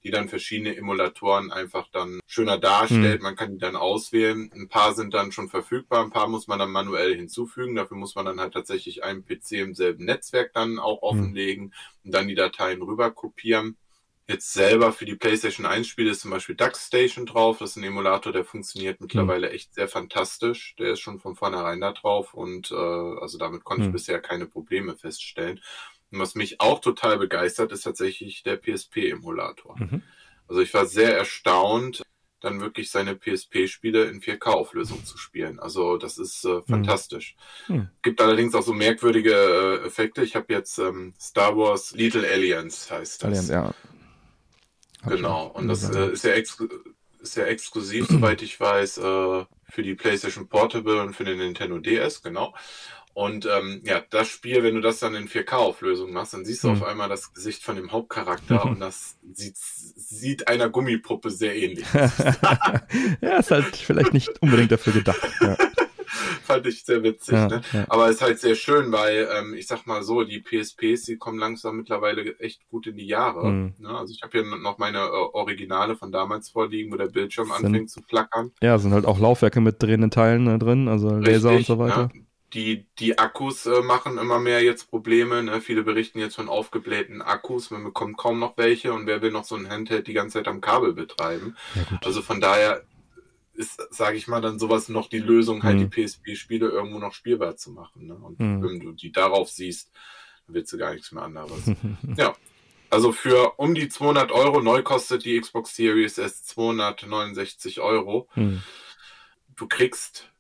[0.05, 3.22] die dann verschiedene Emulatoren einfach dann schöner darstellt.
[3.22, 4.51] Man kann die dann auswählen.
[4.55, 7.77] Ein paar sind dann schon verfügbar, ein paar muss man dann manuell hinzufügen.
[7.77, 11.72] Dafür muss man dann halt tatsächlich einen PC im selben Netzwerk dann auch offenlegen
[12.05, 13.79] und dann die Dateien rüber kopieren.
[14.28, 17.58] Jetzt selber für die PlayStation 1 Spiele ist zum Beispiel DuckStation drauf.
[17.58, 20.74] Das ist ein Emulator, der funktioniert mittlerweile echt sehr fantastisch.
[20.78, 23.88] Der ist schon von vornherein da drauf und äh, also damit konnte Hm.
[23.88, 25.61] ich bisher keine Probleme feststellen.
[26.12, 29.76] Und was mich auch total begeistert, ist tatsächlich der PSP-Emulator.
[29.78, 30.02] Mhm.
[30.46, 32.02] Also ich war sehr erstaunt,
[32.40, 35.58] dann wirklich seine PSP-Spiele in 4K-Auflösung zu spielen.
[35.58, 37.35] Also das ist äh, fantastisch.
[37.66, 37.88] Hm.
[38.02, 39.32] Gibt allerdings auch so merkwürdige
[39.82, 40.22] äh, Effekte.
[40.22, 43.28] Ich habe jetzt ähm, Star Wars Little Aliens heißt das.
[43.28, 43.74] Allianz, ja.
[45.06, 45.46] Genau.
[45.48, 50.48] Und das äh, ist ja, ist ja exklusiv, soweit ich weiß, äh, für die PlayStation
[50.48, 52.54] Portable und für den Nintendo DS, genau.
[53.14, 56.68] Und ähm, ja, das Spiel, wenn du das dann in 4K-Auflösung machst, dann siehst du
[56.68, 56.76] Hm.
[56.76, 61.84] auf einmal das Gesicht von dem Hauptcharakter und das sieht, sieht einer Gummipuppe sehr ähnlich.
[63.20, 65.20] ja, ist halt vielleicht nicht unbedingt dafür gedacht.
[65.42, 65.56] Ja,
[66.44, 67.35] Fand ich sehr witzig.
[67.35, 67.61] ja, Ne?
[67.72, 67.85] ja.
[67.88, 71.16] Aber es ist halt sehr schön, weil ähm, ich sag mal so, die PSPs, die
[71.16, 73.48] kommen langsam mittlerweile echt gut in die Jahre.
[73.50, 73.74] Mhm.
[73.78, 73.88] Ne?
[73.90, 77.66] Also ich habe hier noch meine äh, Originale von damals vorliegen, wo der Bildschirm Sind-
[77.66, 78.52] anfängt zu flackern.
[78.62, 81.78] ja, sind halt auch Laufwerke mit drehenden Teilen äh, drin, also Laser und Richtig, so
[81.78, 82.11] weiter.
[82.14, 82.24] Ne?
[82.54, 85.42] Die, die Akkus äh, machen immer mehr jetzt Probleme.
[85.42, 85.62] Ne?
[85.62, 87.70] Viele berichten jetzt von aufgeblähten Akkus.
[87.70, 90.48] Man bekommt kaum noch welche und wer will noch so ein Handheld die ganze Zeit
[90.48, 91.56] am Kabel betreiben?
[91.74, 91.98] Ja.
[92.04, 92.82] Also von daher
[93.54, 95.90] ist, sage ich mal, dann sowas noch die Lösung, halt Mhm.
[95.90, 98.06] die PSP-Spiele irgendwo noch spielbar zu machen.
[98.06, 98.14] Ne?
[98.14, 98.62] Und Mhm.
[98.62, 99.90] wenn du die darauf siehst,
[100.46, 101.60] dann willst du gar nichts mehr anderes.
[102.16, 102.34] ja.
[102.90, 108.28] Also für um die 200 Euro, neu kostet die Xbox Series S 269 Euro.
[108.34, 108.62] Hm.
[109.56, 110.30] Du kriegst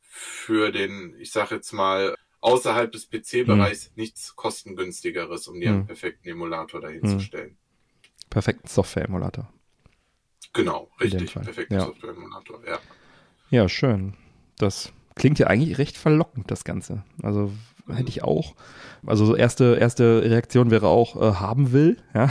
[0.00, 5.86] für den, ich sag jetzt mal, außerhalb des PC-Bereichs nichts kostengünstigeres, um dir einen Mhm.
[5.86, 7.56] perfekten Emulator dahinzustellen.
[8.30, 9.52] Perfekten Software-Emulator.
[10.56, 11.32] Genau, richtig.
[11.32, 11.84] Fall, Perfekter ja.
[11.84, 12.78] Software-Emulator, ja.
[13.50, 14.14] Ja, schön.
[14.58, 17.02] Das klingt ja eigentlich recht verlockend, das Ganze.
[17.22, 17.52] Also
[17.88, 18.54] hätte ich auch.
[19.06, 22.30] Also so erste, erste Reaktion wäre auch äh, haben will, ja.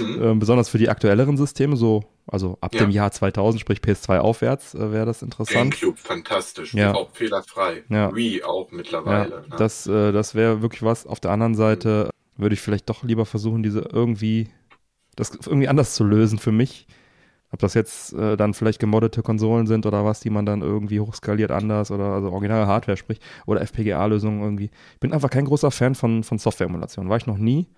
[0.00, 0.22] Mhm.
[0.22, 2.80] Ähm, besonders für die aktuelleren Systeme, so, also ab Ja.
[2.84, 5.74] dem Jahr 2000, sprich PS2 aufwärts, äh, wäre das interessant.
[5.74, 6.74] Gamecube, fantastisch.
[6.74, 6.94] Ja.
[6.94, 7.82] Auch fehlerfrei.
[7.88, 8.14] Ja.
[8.14, 9.40] Wii auch Ja, mittlerweile.
[9.48, 9.56] ne?
[9.58, 11.06] das, äh, das wäre wirklich was.
[11.06, 14.48] Auf der anderen Seite würde ich vielleicht doch lieber versuchen, diese irgendwie,
[15.16, 16.86] das irgendwie anders zu lösen für mich.
[17.54, 20.98] Ob das jetzt äh, dann vielleicht gemoddete Konsolen sind oder was, die man dann irgendwie
[20.98, 24.70] hochskaliert anders oder also originale Hardware sprich oder FPGA-Lösungen irgendwie.
[24.94, 27.08] Ich bin einfach kein großer Fan von, von Software-Emulation.
[27.08, 27.68] War ich noch nie.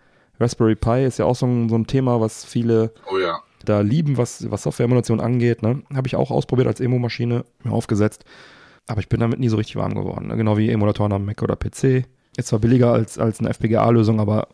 [0.41, 3.41] Raspberry Pi ist ja auch so ein, so ein Thema, was viele oh ja.
[3.67, 5.61] da lieben, was, was Software-Emulation angeht.
[5.61, 5.83] Ne?
[5.95, 8.25] Habe ich auch ausprobiert als Emo-Maschine, mir aufgesetzt.
[8.87, 10.29] Aber ich bin damit nie so richtig warm geworden.
[10.29, 10.39] Ne?
[10.39, 12.07] Genau wie Emulatoren am Mac oder PC.
[12.39, 14.49] Ist zwar billiger als, als eine FPGA-Lösung, aber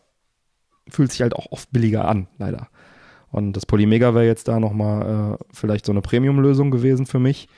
[0.89, 2.67] fühlt sich halt auch oft billiger an, leider.
[3.33, 7.49] Und das Polymega wäre jetzt da nochmal äh, vielleicht so eine Premium-Lösung gewesen für mich.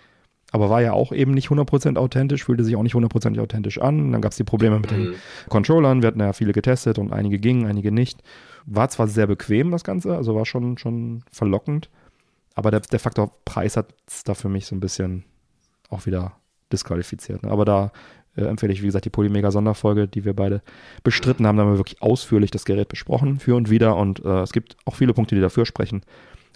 [0.51, 4.13] Aber war ja auch eben nicht 100% authentisch, fühlte sich auch nicht 100% authentisch an.
[4.13, 5.15] Dann gab es die Probleme mit den Mhm.
[5.49, 6.01] Controllern.
[6.01, 8.23] Wir hatten ja viele getestet und einige gingen, einige nicht.
[8.65, 11.89] War zwar sehr bequem, das Ganze, also war schon, schon verlockend.
[12.53, 15.25] Aber der, der Faktor Preis hat es da für mich so ein bisschen
[15.89, 16.38] auch wieder
[16.71, 17.43] disqualifiziert.
[17.43, 17.51] Ne?
[17.51, 17.91] Aber da
[18.36, 20.62] äh, empfehle ich, wie gesagt, die Polymega-Sonderfolge, die wir beide
[21.04, 21.58] bestritten haben.
[21.58, 23.95] Da haben wir wirklich ausführlich das Gerät besprochen, für und wieder.
[23.95, 26.02] Und äh, es gibt auch viele Punkte, die dafür sprechen.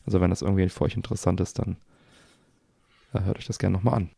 [0.05, 1.77] Also wenn das irgendwie für euch interessant ist, dann
[3.13, 4.09] äh, hört euch das gerne nochmal an.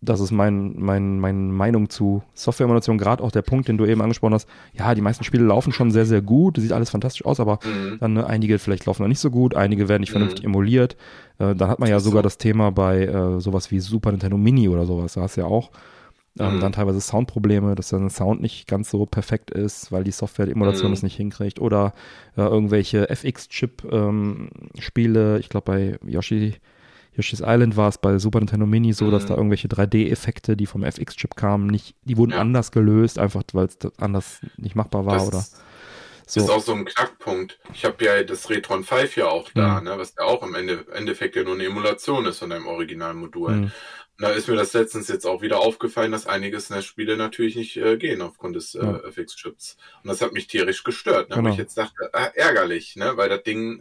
[0.00, 2.98] Das ist mein, mein, meine Meinung zu Software-Emulation.
[2.98, 4.48] Gerade auch der Punkt, den du eben angesprochen hast.
[4.72, 6.56] Ja, die meisten Spiele laufen schon sehr, sehr gut.
[6.58, 7.98] Sieht alles fantastisch aus, aber Mhm.
[7.98, 10.12] dann äh, einige vielleicht laufen noch nicht so gut, einige werden nicht Mhm.
[10.12, 10.96] vernünftig emuliert.
[11.38, 12.10] Äh, dann hat man ja So.
[12.10, 15.40] sogar das Thema bei äh, sowas wie Super Nintendo Mini oder sowas, da hast du
[15.40, 15.70] ja auch.
[16.38, 16.60] Ähm, Mhm.
[16.60, 20.46] Dann teilweise Soundprobleme, dass dann der Sound nicht ganz so perfekt ist, weil die Software
[20.46, 20.94] die Emulation Mhm.
[20.94, 21.60] es nicht hinkriegt.
[21.60, 21.92] Oder
[22.36, 26.54] äh, irgendwelche FX-Chip-Spiele, ich glaube bei Yoshi,
[27.14, 29.28] Yoshi's Island war es bei Super Nintendo Mini so, dass Mhm.
[29.28, 32.38] da irgendwelche 3D-Effekte, die vom FX-Chip kamen, nicht, die wurden Ja.
[32.38, 35.44] anders gelöst, einfach weil es anders nicht machbar war Das oder
[36.36, 36.52] ist so.
[36.52, 37.58] auch so ein Knackpunkt.
[37.72, 39.84] Ich habe ja das Retron 5 ja auch da, Mhm.
[39.84, 43.50] ne, was ja auch im Ende, Endeffekt ja nur eine Emulation ist von einem Originalmodul.
[43.52, 43.62] Mhm.
[43.64, 47.76] Und da ist mir das letztens jetzt auch wieder aufgefallen, dass einige SNES-Spiele natürlich nicht
[47.76, 49.00] äh, gehen aufgrund des äh, Ja.
[49.06, 49.76] FX-Chips.
[50.02, 51.48] Und das hat mich tierisch gestört, ne, Genau.
[51.50, 53.80] wo ich jetzt dachte, ah, ärgerlich, ne, weil das Ding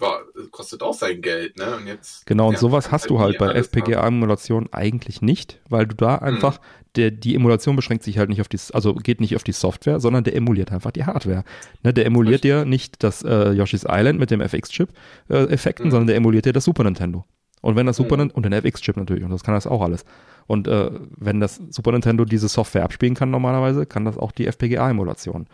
[0.00, 1.76] war, kostet auch sein Geld, ne?
[1.76, 3.48] Und jetzt, Genau, und ja, sowas hast du halt bei.
[3.54, 6.60] FPGA-Emulation eigentlich nicht, weil du da einfach,
[6.96, 10.00] der, die Emulation beschränkt sich halt nicht auf die, also geht nicht auf die Software,
[10.00, 11.44] sondern der emuliert einfach die Hardware.
[11.82, 15.90] Ne, der emuliert dir nicht das äh, Yoshi's Island mit dem FX-Chip-Effekten, Mhm.
[15.90, 17.24] sondern der emuliert dir das Super Nintendo.
[17.62, 18.20] Und wenn das Super Mhm.
[18.22, 20.04] Nintendo, und den FX-Chip natürlich, und das kann das auch alles.
[20.46, 24.46] Und äh, wenn das Super Nintendo diese Software abspielen kann normalerweise, kann das auch die
[24.46, 25.46] FPGA-Emulation.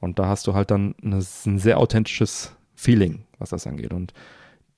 [0.00, 3.92] Und da hast du halt dann eine, ein sehr authentisches Feeling, was das angeht.
[3.92, 4.12] Und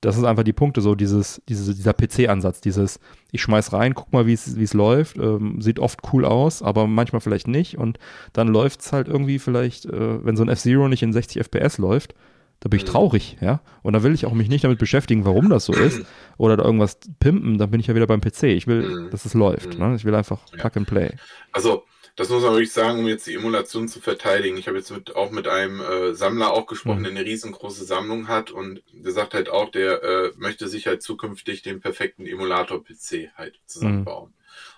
[0.01, 2.99] das ist einfach die Punkte, so dieses, diese, dieser PC-Ansatz, dieses,
[3.31, 6.87] ich schmeiß rein, guck mal, wie es es läuft, ähm, sieht oft cool aus, aber
[6.87, 7.99] manchmal vielleicht nicht und
[8.33, 12.15] dann läuft's halt irgendwie vielleicht, äh, wenn so ein F-Zero nicht in 60 FPS läuft,
[12.59, 12.89] da bin ich Mhm.
[12.89, 16.01] traurig, ja, und da will ich auch mich nicht damit beschäftigen, warum das so ist
[16.37, 19.09] oder da irgendwas pimpen, dann bin ich ja wieder beim PC, ich will, Mhm.
[19.09, 19.85] dass es läuft, Mhm.
[19.91, 19.95] ne?
[19.95, 20.57] ich will einfach Ja.
[20.57, 21.11] Plug and Play.
[21.53, 21.83] Also,
[22.15, 24.57] das muss man wirklich sagen, um jetzt die Emulation zu verteidigen.
[24.57, 27.03] Ich habe jetzt mit, auch mit einem äh, Sammler auch gesprochen, Mhm.
[27.05, 31.01] der eine riesengroße Sammlung hat und der sagt halt auch, der äh, möchte sich halt
[31.01, 34.33] zukünftig den perfekten Emulator-PC halt zusammenbauen.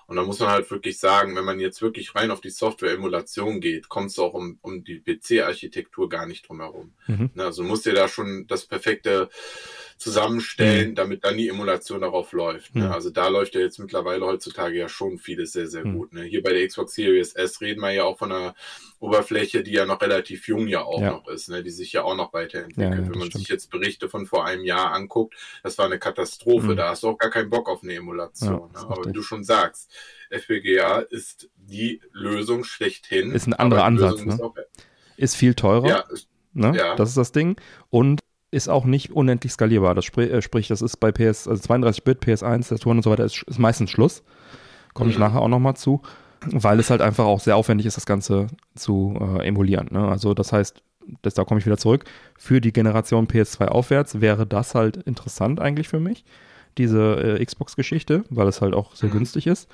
[0.07, 3.59] Und da muss man halt wirklich sagen, wenn man jetzt wirklich rein auf die Software-Emulation
[3.59, 6.93] geht, kommst du auch um, um die PC-Architektur gar nicht drum herum.
[7.07, 7.31] Mhm.
[7.33, 9.29] Ne, Also du musst dir da schon das perfekte
[9.97, 12.75] zusammenstellen, damit dann die Emulation darauf läuft.
[12.75, 12.85] Ne?
[12.85, 12.91] Mhm.
[12.91, 15.97] Also da läuft ja jetzt mittlerweile heutzutage ja schon vieles sehr, sehr Mhm.
[15.97, 16.13] gut.
[16.13, 16.23] Ne?
[16.23, 18.55] Hier bei der Xbox Series S reden wir ja auch von einer
[18.99, 21.11] Oberfläche, die ja noch relativ jung ja auch Ja.
[21.11, 21.63] noch ist, ne?
[21.63, 22.93] die sich ja auch noch weiterentwickelt.
[22.93, 23.33] Ja, ja, Wenn man stimmt.
[23.43, 26.67] sich jetzt Berichte von vor einem Jahr anguckt, das war eine Katastrophe.
[26.73, 26.75] Mhm.
[26.75, 28.71] Da hast du auch gar keinen Bock auf eine Emulation.
[28.73, 28.79] Ne?
[28.79, 29.91] Aber wie du schon sagst,
[30.29, 33.31] FPGA ist die Lösung schlechthin.
[33.31, 34.43] Ist ein anderer Ansatz, Lösung ist ne?
[34.45, 34.55] auch-
[35.17, 35.87] Ist viel teurer.
[35.87, 36.03] Ja,
[36.57, 36.73] Ne?
[36.77, 36.95] Ja.
[36.95, 37.57] Das ist das Ding.
[37.89, 39.93] Und ist auch nicht unendlich skalierbar.
[39.93, 43.25] Das sprich, äh, sprich das ist bei PS, also 32-Bit, PS1, Saturn und so weiter,
[43.25, 44.23] ist, ist meistens Schluss.
[44.93, 45.23] Komme ich Mhm.
[45.23, 46.01] nachher auch nochmal zu.
[46.47, 49.89] Weil es halt einfach auch sehr aufwendig ist, das Ganze zu äh, emulieren.
[49.91, 50.07] Ne?
[50.07, 50.81] Also das heißt,
[51.23, 52.05] das, da komme ich wieder zurück.
[52.37, 56.23] Für die Generation PS2 aufwärts wäre das halt interessant eigentlich für mich,
[56.77, 59.13] diese äh, Xbox-Geschichte, weil es halt auch sehr Mhm.
[59.13, 59.69] günstig ist.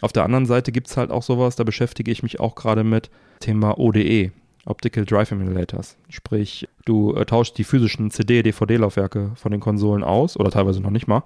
[0.00, 2.84] Auf der anderen Seite gibt es halt auch sowas, da beschäftige ich mich auch gerade
[2.84, 4.32] mit Thema ODE,
[4.64, 5.96] Optical Drive Emulators.
[6.08, 10.90] Sprich, du äh, tauschst die physischen CD, DVD-Laufwerke von den Konsolen aus oder teilweise noch
[10.90, 11.22] nicht mal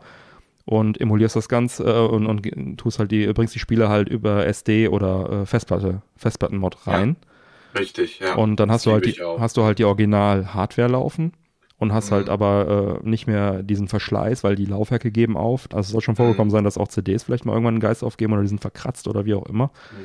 [0.65, 4.47] und emulierst das Ganze äh, und, und tust halt die, bringst die Spiele halt über
[4.47, 7.17] SD oder äh, Festplatte, Festplattenmod rein.
[7.79, 8.35] Richtig, ja.
[8.37, 9.39] Und dann hast du halt die, auch.
[9.41, 11.33] hast du halt die Original-Hardware laufen
[11.85, 12.15] und hast Mhm.
[12.17, 15.69] halt aber äh, nicht mehr diesen Verschleiß, weil die Laufwerke geben auf.
[15.73, 16.53] Also es soll schon vorgekommen Mhm.
[16.53, 19.25] sein, dass auch CDs vielleicht mal irgendwann einen Geist aufgeben oder die sind verkratzt oder
[19.25, 19.67] wie auch immer.
[19.93, 19.97] Mhm.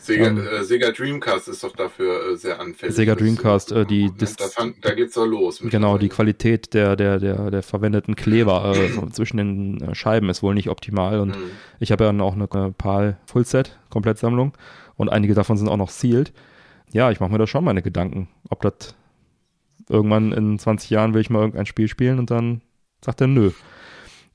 [0.00, 2.94] Sega, Ähm, äh, Sega Dreamcast ist doch dafür äh, sehr anfällig.
[2.94, 5.58] Sega Das- Dreamcast, äh, die und Dis- da, fand, da geht's doch los.
[5.62, 6.08] Genau, die.
[6.08, 10.54] Qualität der, der, der, der verwendeten Kleber äh, so zwischen den äh, Scheiben ist wohl
[10.54, 11.50] nicht optimal und Mhm.
[11.80, 14.52] ich habe ja dann auch eine äh, PAL Fullset Komplettsammlung
[14.96, 16.32] und einige davon sind auch noch sealed.
[16.92, 18.94] Ja, ich mache mir da schon meine Gedanken, ob das
[19.88, 22.62] irgendwann in 20 Jahren will ich mal irgendein Spiel spielen und dann
[23.04, 23.52] sagt er nö.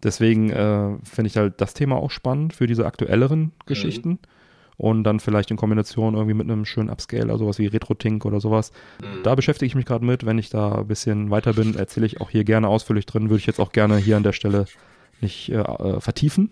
[0.04, 4.20] Deswegen äh, finde ich halt das Thema auch spannend für diese aktuelleren Geschichten.
[4.76, 8.72] Und dann vielleicht in Kombination irgendwie mit einem schönen Upscaler, sowas wie RetroTink oder sowas.
[9.02, 9.24] Mhm.
[9.24, 10.26] Da beschäftige ich mich gerade mit.
[10.26, 13.30] Wenn ich da ein bisschen weiter bin, erzähle ich auch hier gerne ausführlich drin.
[13.30, 14.66] Würde ich jetzt auch gerne hier an der Stelle
[15.22, 16.52] nicht äh, äh, vertiefen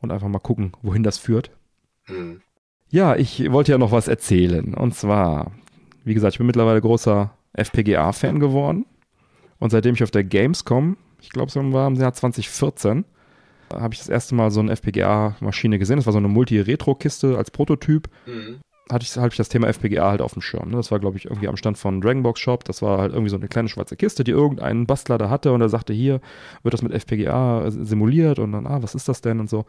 [0.00, 1.50] und einfach mal gucken, wohin das führt.
[2.06, 2.40] Mhm.
[2.88, 4.74] Ja, ich wollte ja noch was erzählen.
[4.74, 5.50] Und zwar,
[6.04, 8.86] wie gesagt, ich bin mittlerweile großer FPGA-Fan geworden.
[9.58, 13.04] Und seitdem ich auf der Gamescom, ich glaube, es war im Jahr 2014,
[13.72, 15.96] habe ich das erste Mal so eine FPGA-Maschine gesehen.
[15.96, 18.08] Das war so eine Multi-Retro-Kiste als Prototyp.
[18.26, 18.58] Mhm.
[18.90, 20.70] hatte ich, hatte ich das Thema FPGA halt auf dem Schirm.
[20.70, 20.76] Ne?
[20.76, 22.64] Das war, glaube ich, irgendwie am Stand von Dragonbox Shop.
[22.64, 25.60] Das war halt irgendwie so eine kleine schwarze Kiste, die irgendein Bastler da hatte und
[25.60, 26.20] er sagte, hier
[26.62, 29.64] wird das mit FPGA simuliert und dann, ah, was ist das denn und so.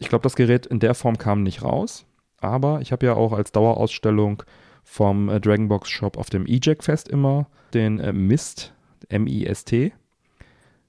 [0.00, 2.06] Ich glaube, das Gerät in der Form kam nicht raus,
[2.38, 4.42] aber ich habe ja auch als Dauerausstellung
[4.82, 8.74] vom äh, Dragonbox Shop auf dem EJAC Fest immer den äh, Mist,
[9.08, 9.92] M-I-S-T,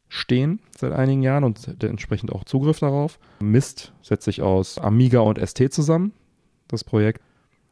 [0.10, 3.20] stehen seit einigen Jahren und der entsprechend auch Zugriff darauf.
[3.40, 6.14] Mist setzt sich aus Amiga und ST zusammen,
[6.68, 7.22] das Projekt.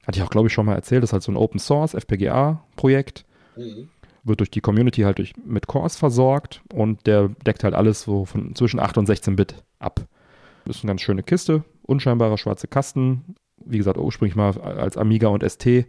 [0.07, 1.03] Hatte ich auch, glaube ich, schon mal erzählt.
[1.03, 3.25] Das ist halt so ein Open Source FPGA-Projekt.
[3.55, 3.89] Mhm.
[4.23, 8.25] Wird durch die Community halt durch, mit Cores versorgt und der deckt halt alles so
[8.25, 10.07] von zwischen 8 und 16 Bit ab.
[10.65, 13.35] Das ist eine ganz schöne Kiste, unscheinbarer schwarze Kasten.
[13.63, 15.85] Wie gesagt, ursprünglich mal als Amiga und ST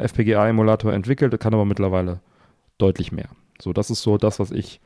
[0.00, 2.20] FPGA-Emulator entwickelt, kann aber mittlerweile
[2.78, 3.28] deutlich mehr.
[3.60, 4.80] So, das ist so das, was ich,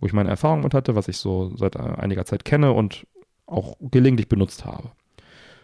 [0.00, 3.06] wo ich meine Erfahrung mit hatte, was ich so seit äh, einiger Zeit kenne und
[3.46, 4.90] auch gelegentlich benutzt habe.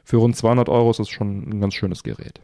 [0.05, 2.41] Für rund 200 Euro ist das schon ein ganz schönes Gerät.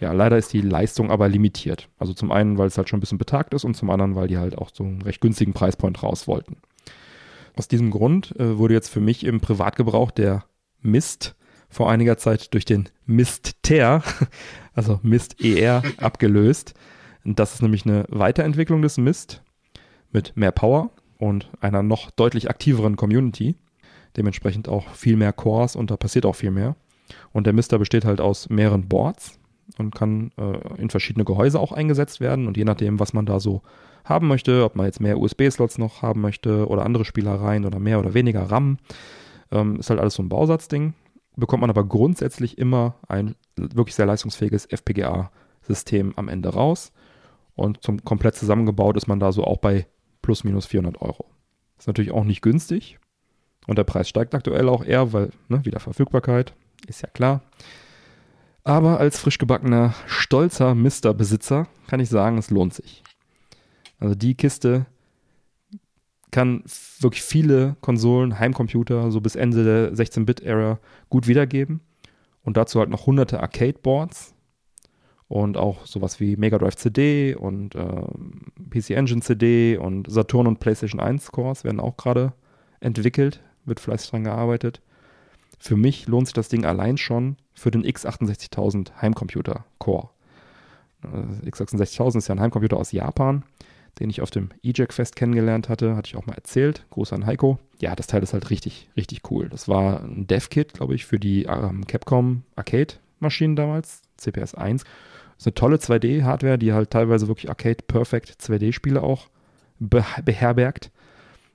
[0.00, 1.88] Ja, leider ist die Leistung aber limitiert.
[1.98, 4.28] Also zum einen, weil es halt schon ein bisschen betagt ist und zum anderen, weil
[4.28, 6.56] die halt auch so einen recht günstigen Preispoint raus wollten.
[7.56, 10.44] Aus diesem Grund äh, wurde jetzt für mich im Privatgebrauch der
[10.80, 11.36] Mist
[11.74, 14.02] vor einiger Zeit durch den Mist-Ter,
[14.74, 16.74] also Mist-ER, abgelöst.
[17.24, 19.42] Das ist nämlich eine Weiterentwicklung des Mist
[20.12, 23.56] mit mehr Power und einer noch deutlich aktiveren Community.
[24.16, 26.76] Dementsprechend auch viel mehr Cores und da passiert auch viel mehr.
[27.32, 29.40] Und der Mister besteht halt aus mehreren Boards
[29.76, 32.46] und kann äh, in verschiedene Gehäuse auch eingesetzt werden.
[32.46, 33.62] Und je nachdem, was man da so
[34.04, 37.98] haben möchte, ob man jetzt mehr USB-Slots noch haben möchte oder andere Spielereien oder mehr
[37.98, 38.78] oder weniger RAM,
[39.50, 40.94] ähm, ist halt alles so ein Bausatzding.
[41.36, 46.92] Bekommt man aber grundsätzlich immer ein wirklich sehr leistungsfähiges FPGA-System am Ende raus.
[47.54, 49.86] Und zum komplett zusammengebaut ist man da so auch bei
[50.22, 51.26] plus minus 400 Euro.
[51.78, 52.98] Ist natürlich auch nicht günstig.
[53.66, 56.54] Und der Preis steigt aktuell auch eher, weil ne, wieder Verfügbarkeit,
[56.86, 57.42] ist ja klar.
[58.62, 63.02] Aber als frisch gebackener, stolzer Mister-Besitzer kann ich sagen, es lohnt sich.
[63.98, 64.86] Also die Kiste
[66.34, 66.64] kann
[66.98, 71.80] wirklich viele Konsolen, Heimcomputer, so bis Ende der 16-Bit-Ära gut wiedergeben.
[72.42, 74.34] Und dazu halt noch hunderte Arcade-Boards
[75.28, 78.02] und auch sowas wie Mega Drive CD und äh,
[78.68, 82.32] PC Engine CD und Saturn und PlayStation 1 Cores werden auch gerade
[82.80, 84.82] entwickelt, wird fleißig dran gearbeitet.
[85.60, 90.10] Für mich lohnt sich das Ding allein schon für den x68000 Heimcomputer Core.
[91.04, 93.44] Äh, x68000 ist ja ein Heimcomputer aus Japan,
[94.00, 96.84] den ich auf dem EJAC Fest kennengelernt hatte, hatte ich auch mal erzählt.
[96.90, 97.58] Gruß an Heiko.
[97.80, 99.48] Ja, das Teil ist halt richtig, richtig cool.
[99.48, 104.84] Das war ein Dev-Kit, glaube ich, für die ähm, Capcom Arcade-Maschinen damals, CPS 1.
[104.84, 104.92] Das
[105.38, 109.28] ist eine tolle 2D-Hardware, die halt teilweise wirklich Arcade-Perfect 2D-Spiele auch
[109.78, 110.90] beherbergt.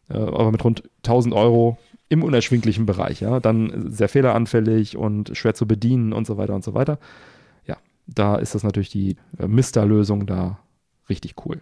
[0.10, 1.78] Äh, aber mit rund 1000 Euro
[2.10, 3.40] im unerschwinglichen Bereich, ja.
[3.40, 7.00] Dann sehr fehleranfällig und schwer zu bedienen und so weiter und so weiter.
[7.68, 7.78] Ja,
[8.08, 10.60] da ist das natürlich die äh, Mister-Lösung da
[11.10, 11.62] richtig cool.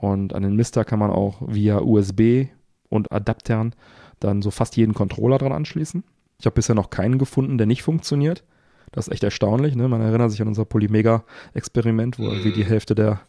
[0.00, 2.46] Und an den Mister kann man auch via USB
[2.88, 3.74] und Adaptern
[4.18, 6.04] dann so fast jeden Controller dran anschließen.
[6.38, 8.44] Ich habe bisher noch keinen gefunden, der nicht funktioniert.
[8.92, 9.76] Das ist echt erstaunlich.
[9.76, 9.88] Ne?
[9.88, 13.20] Man erinnert sich an unser Polymega-Experiment, wo irgendwie die Hälfte der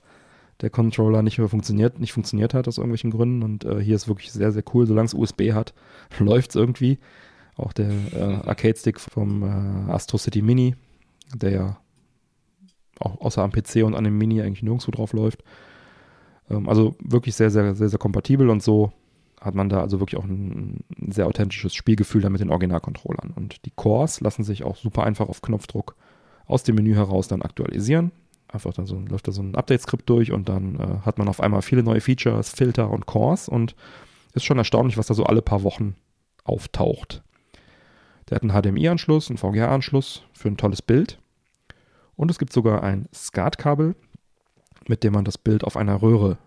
[0.62, 3.44] der Controller nicht mehr funktioniert, nicht funktioniert hat aus irgendwelchen Gründen.
[3.44, 4.86] Und äh, hier ist wirklich sehr, sehr cool.
[4.86, 5.74] Solange es USB hat,
[6.20, 7.00] läuft es irgendwie.
[7.58, 10.76] Auch der äh, Arcade-Stick vom äh, Astro City Mini,
[11.34, 11.78] der ja
[13.00, 15.44] auch außer am PC und an dem Mini eigentlich nirgendwo drauf läuft.
[16.52, 18.92] Ähm, also wirklich sehr, sehr, sehr, sehr kompatibel und so
[19.40, 23.32] hat man da also wirklich auch ein, sehr authentisches Spielgefühl da mit den Originalcontrollern.
[23.36, 25.96] Und die Cores lassen sich auch super einfach auf Knopfdruck
[26.46, 28.12] aus dem Menü heraus dann aktualisieren
[28.54, 31.40] einfach dann so läuft da so ein Update-Skript durch und dann äh, hat man auf
[31.40, 33.76] einmal viele neue Features, Filter und Cores und
[34.34, 35.96] ist schon erstaunlich, was da so alle paar Wochen
[36.44, 37.24] auftaucht.
[38.30, 41.20] Der hat einen HDMI-Anschluss, einen VGA-Anschluss für ein tolles Bild
[42.16, 43.96] und es gibt sogar ein SCART-Kabel,
[44.92, 46.38] mit dem man das Bild auf einer Röhre,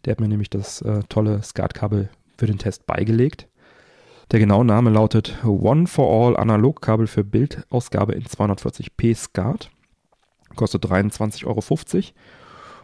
[0.05, 3.47] Der hat mir nämlich das äh, tolle SCART-Kabel für den Test beigelegt.
[4.29, 9.71] Der genaue Name lautet One for All Analogkabel für Bildausgabe in 240p SCART.
[10.55, 11.63] Kostet 23,50 Euro.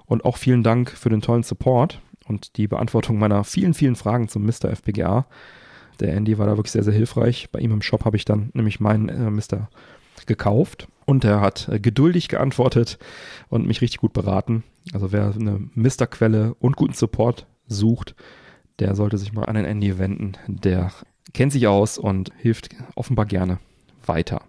[0.08, 4.28] Und auch vielen Dank für den tollen Support und die Beantwortung meiner vielen, vielen Fragen
[4.28, 4.72] zum Mr.
[4.72, 5.28] FPGA.
[6.00, 7.50] Der Andy war da wirklich sehr, sehr hilfreich.
[7.52, 9.70] Bei ihm im Shop habe ich dann nämlich meinen äh, Mr
[10.26, 12.98] gekauft und er hat äh, geduldig geantwortet
[13.50, 14.64] und mich richtig gut beraten.
[14.94, 18.16] Also wer eine Mister-Quelle und guten Support sucht,
[18.80, 20.34] der sollte sich mal an den Andy wenden.
[20.48, 20.92] Der
[21.34, 23.60] kennt sich aus und hilft offenbar gerne
[24.06, 24.42] weiter.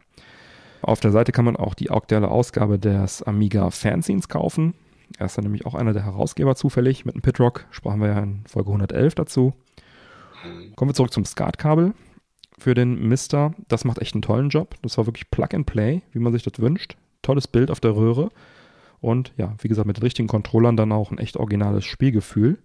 [0.83, 4.75] Auf der Seite kann man auch die aktuelle Ausgabe des Amiga Fanzines kaufen.
[5.17, 7.05] Er ist dann nämlich auch einer der Herausgeber zufällig.
[7.05, 9.55] Mit dem Pitrock sprachen wir ja in Folge 111 dazu.
[10.77, 11.95] Kommen wir zurück zum SCART-Kabel
[12.59, 13.55] für den Mister.
[13.69, 14.75] Das macht echt einen tollen Job.
[14.83, 16.97] Das war wirklich Plug and Play, wie man sich das wünscht.
[17.23, 18.31] Tolles Bild auf der Röhre.
[19.01, 22.59] Und ja, wie gesagt, mit den richtigen Controllern dann auch ein echt originales Spielgefühl.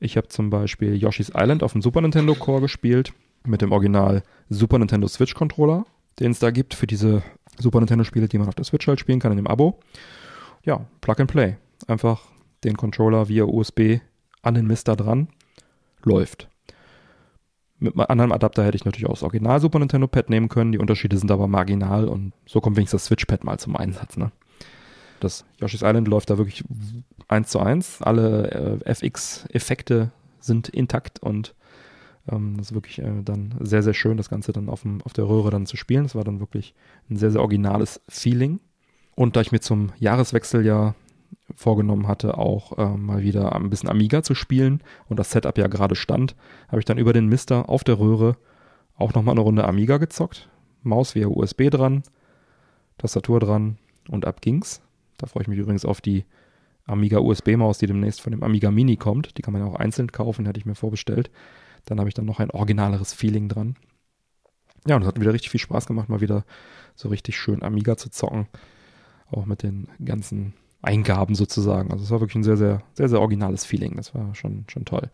[0.00, 3.12] Ich habe zum Beispiel Yoshi's Island auf dem Super Nintendo Core gespielt.
[3.46, 5.84] Mit dem Original Super Nintendo Switch Controller,
[6.18, 7.22] den es da gibt für diese
[7.58, 9.80] Super Nintendo Spiele, die man auf der Switch halt spielen kann in dem Abo.
[10.64, 11.56] Ja, Plug and Play.
[11.86, 12.22] Einfach
[12.64, 13.98] den Controller via USB
[14.42, 15.28] an den Mister dran.
[16.02, 16.48] Läuft.
[17.78, 20.72] Mit einem anderen Adapter hätte ich natürlich auch das Original Super Nintendo Pad nehmen können.
[20.72, 24.16] Die Unterschiede sind aber marginal und so kommt wenigstens das Switch Pad mal zum Einsatz.
[24.16, 24.32] Ne?
[25.20, 26.64] Das Yoshi's Island läuft da wirklich
[27.28, 28.00] eins zu eins.
[28.00, 31.54] Alle äh, FX-Effekte sind intakt und
[32.30, 35.12] ähm, das ist wirklich äh, dann sehr, sehr schön, das Ganze dann auf, dem, auf
[35.12, 36.04] der Röhre dann zu spielen.
[36.04, 36.74] Das war dann wirklich
[37.10, 38.60] ein sehr, sehr originales Feeling.
[39.16, 40.94] Und da ich mir zum Jahreswechsel ja
[41.54, 45.66] vorgenommen hatte, auch äh, mal wieder ein bisschen Amiga zu spielen und das Setup ja
[45.66, 46.36] gerade stand,
[46.68, 48.36] habe ich dann über den Mister auf der Röhre
[48.96, 50.48] auch nochmal eine Runde Amiga gezockt.
[50.82, 52.02] Maus via USB dran,
[52.98, 53.78] Tastatur dran
[54.08, 54.82] und ab ging's.
[55.18, 56.24] Da freue ich mich übrigens auf die
[56.86, 59.38] Amiga USB-Maus, die demnächst von dem Amiga Mini kommt.
[59.38, 61.30] Die kann man ja auch einzeln kaufen, hätte ich mir vorbestellt.
[61.86, 63.76] Dann habe ich dann noch ein originaleres Feeling dran.
[64.86, 66.44] Ja, und es hat wieder richtig viel Spaß gemacht, mal wieder
[66.94, 68.48] so richtig schön Amiga zu zocken.
[69.30, 70.52] Auch mit den ganzen
[70.84, 71.90] Eingaben sozusagen.
[71.90, 73.96] Also es war wirklich ein sehr, sehr, sehr, sehr originales Feeling.
[73.96, 75.10] Das war schon, schon toll.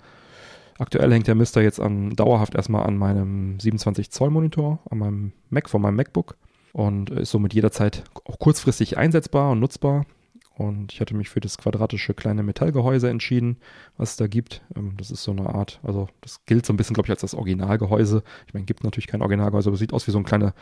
[0.79, 5.33] Aktuell hängt der Mister jetzt an, dauerhaft erstmal an meinem 27 Zoll Monitor, an meinem
[5.51, 6.37] Mac, von meinem MacBook
[6.73, 10.07] und ist somit jederzeit auch kurzfristig einsetzbar und nutzbar.
[10.55, 13.57] Und ich hatte mich für das quadratische kleine Metallgehäuse entschieden,
[13.97, 14.63] was es da gibt.
[14.77, 17.23] Ähm, das ist so eine Art, also das gilt so ein bisschen, glaube ich, als
[17.23, 18.23] das Originalgehäuse.
[18.47, 20.53] Ich meine, gibt natürlich kein Originalgehäuse, aber es sieht aus wie so ein kleiner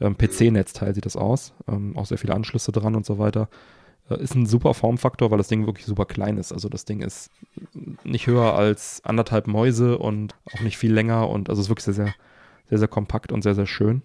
[0.00, 1.52] ähm, PC-Netzteil, sieht das aus.
[1.68, 3.48] Ähm, auch sehr viele Anschlüsse dran und so weiter.
[4.10, 6.52] Äh, ist ein super Formfaktor, weil das Ding wirklich super klein ist.
[6.52, 7.30] Also das Ding ist
[8.04, 11.84] nicht höher als anderthalb Mäuse und auch nicht viel länger und also es ist wirklich
[11.84, 12.14] sehr, sehr,
[12.68, 14.02] sehr, sehr kompakt und sehr, sehr schön.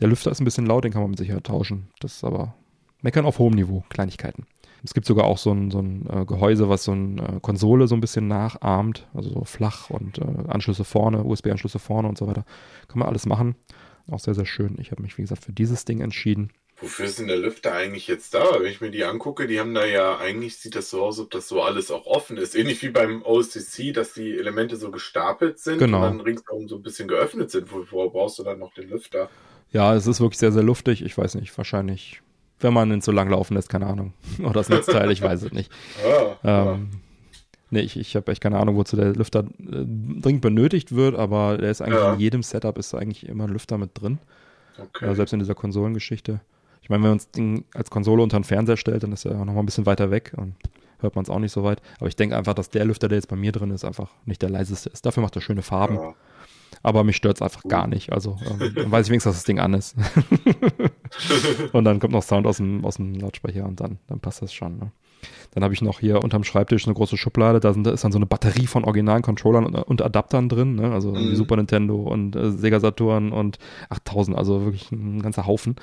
[0.00, 1.88] Der Lüfter ist ein bisschen laut, den kann man mit Sicherheit tauschen.
[2.00, 2.54] Das ist aber
[3.00, 4.46] Meckern auf hohem Niveau, Kleinigkeiten.
[4.84, 7.88] Es gibt sogar auch so ein, so ein äh, Gehäuse, was so eine äh, Konsole
[7.88, 12.44] so ein bisschen nachahmt, also so flach und Anschlüsse vorne, USB-Anschlüsse vorne und so weiter.
[12.88, 13.56] Kann man alles machen.
[14.08, 14.76] Auch sehr, sehr schön.
[14.78, 16.50] Ich habe mich, wie gesagt, für dieses Ding entschieden.
[16.78, 18.44] Wofür denn der Lüfter eigentlich jetzt da?
[18.60, 21.30] Wenn ich mir die angucke, die haben da ja, eigentlich sieht das so aus, ob
[21.30, 22.54] das so alles auch offen ist.
[22.54, 25.98] Ähnlich wie beim OCC, dass die Elemente so gestapelt sind genau.
[25.98, 27.72] und dann ringsherum so ein bisschen geöffnet sind.
[27.72, 29.30] Wovor brauchst du dann noch den Lüfter?
[29.72, 31.02] Ja, es ist wirklich sehr, sehr luftig.
[31.02, 32.20] Ich weiß nicht, wahrscheinlich
[32.60, 34.12] wenn man ihn zu lang laufen lässt, keine Ahnung.
[34.40, 35.70] Oder das Netzteil, ich weiß es nicht.
[36.04, 36.72] Ja, ja.
[36.74, 36.90] Ähm,
[37.70, 39.84] nee, ich, ich habe echt keine Ahnung, wozu der Lüfter äh,
[40.20, 42.14] dringend benötigt wird, aber der ist eigentlich Ja.
[42.14, 44.18] in jedem Setup ist eigentlich immer ein Lüfter mit drin.
[44.78, 45.06] Okay.
[45.06, 46.40] Ja, selbst in dieser Konsolengeschichte.
[46.86, 49.40] Ich meine, wenn man das Ding als Konsole unter den Fernseher stellt, dann ist er
[49.40, 50.54] auch noch mal ein bisschen weiter weg und
[51.00, 51.82] hört man es auch nicht so weit.
[51.98, 54.40] Aber ich denke einfach, dass der Lüfter, der jetzt bei mir drin ist, einfach nicht
[54.40, 55.04] der leiseste ist.
[55.04, 56.14] Dafür macht er schöne Farben, ja.
[56.84, 58.12] aber mich stört es einfach gar nicht.
[58.12, 59.96] Also ähm, dann weiß ich wenigstens, dass das Ding an ist.
[61.72, 64.54] und dann kommt noch Sound aus dem, aus dem Lautsprecher und dann, dann passt das
[64.54, 64.78] schon.
[64.78, 64.92] Ne?
[65.54, 68.12] Dann habe ich noch hier unterm Schreibtisch eine große Schublade, da, sind, da ist dann
[68.12, 70.92] so eine Batterie von originalen Controllern und, und Adaptern drin, ne?
[70.92, 71.34] also Mhm.
[71.34, 73.58] Super Nintendo und äh, Sega Saturn und
[73.88, 75.74] 8000, also wirklich ein ganzer Haufen.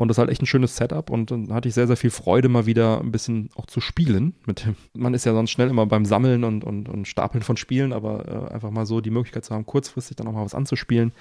[0.00, 2.08] Und das ist halt echt ein schönes Setup und dann hatte ich sehr, sehr viel
[2.08, 4.34] Freude, mal wieder ein bisschen auch zu spielen.
[4.46, 7.58] Mit, dem- man ist ja sonst schnell immer beim Sammeln und, und, und Stapeln von
[7.58, 10.54] Spielen, aber äh, einfach mal so die Möglichkeit zu haben, kurzfristig dann auch mal was
[10.54, 11.12] anzuspielen.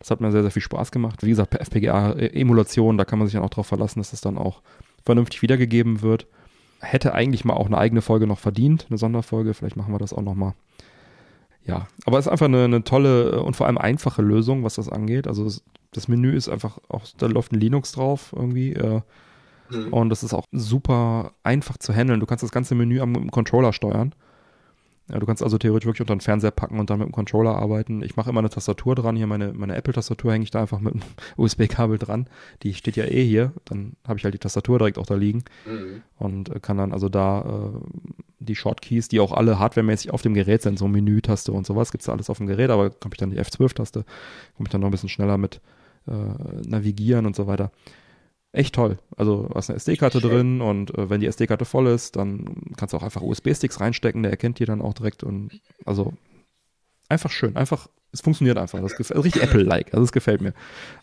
[0.00, 1.22] Das hat mir sehr, sehr viel Spaß gemacht.
[1.24, 4.36] Wie gesagt, per FPGA-Emulation, da kann man sich dann auch darauf verlassen, dass das dann
[4.36, 4.60] auch
[5.06, 6.26] vernünftig wiedergegeben wird.
[6.80, 9.54] Hätte eigentlich mal auch eine eigene Folge noch verdient, eine Sonderfolge.
[9.54, 10.52] Vielleicht machen wir das auch noch mal.
[11.64, 14.88] Ja, aber es ist einfach eine, eine tolle und vor allem einfache Lösung, was das
[14.90, 15.26] angeht.
[15.26, 15.62] Also es,
[15.96, 18.72] das Menü ist einfach auch, da läuft ein Linux drauf irgendwie.
[18.74, 19.00] Äh,
[19.68, 19.92] Mhm.
[19.92, 22.20] und das ist auch super einfach zu handeln.
[22.20, 24.14] Du kannst das ganze Menü am, am Controller steuern.
[25.10, 27.56] Ja, du kannst also theoretisch wirklich unter den Fernseher packen und dann mit dem Controller
[27.56, 28.00] arbeiten.
[28.02, 29.16] Ich mache immer eine Tastatur dran.
[29.16, 31.02] Hier meine, meine Apple-Tastatur hänge ich da einfach mit einem
[31.36, 32.28] USB-Kabel dran.
[32.62, 33.52] Die steht ja eh hier.
[33.64, 36.02] Dann habe ich halt die Tastatur direkt auch da liegen Mhm.
[36.18, 37.40] und äh, kann dann also da
[37.74, 37.80] äh,
[38.38, 42.06] die Shortkeys, die auch alle hardwaremäßig auf dem Gerät sind, so Menü-Taste und sowas, gibt's
[42.06, 44.04] da alles auf dem Gerät, aber habe ich dann die F12-Taste,
[44.56, 45.60] komme ich dann noch ein bisschen schneller mit
[46.08, 47.70] äh, navigieren und so weiter.
[48.52, 48.98] Echt toll.
[49.16, 52.96] Also hast eine SD-Karte drin und äh, wenn die SD-Karte voll ist, dann kannst du
[52.96, 56.14] auch einfach USB-Sticks reinstecken, der erkennt die dann auch direkt und also
[57.08, 58.80] einfach schön, einfach, es funktioniert einfach.
[58.80, 60.54] Das gefällt, richtig Apple-like, also es gefällt mir.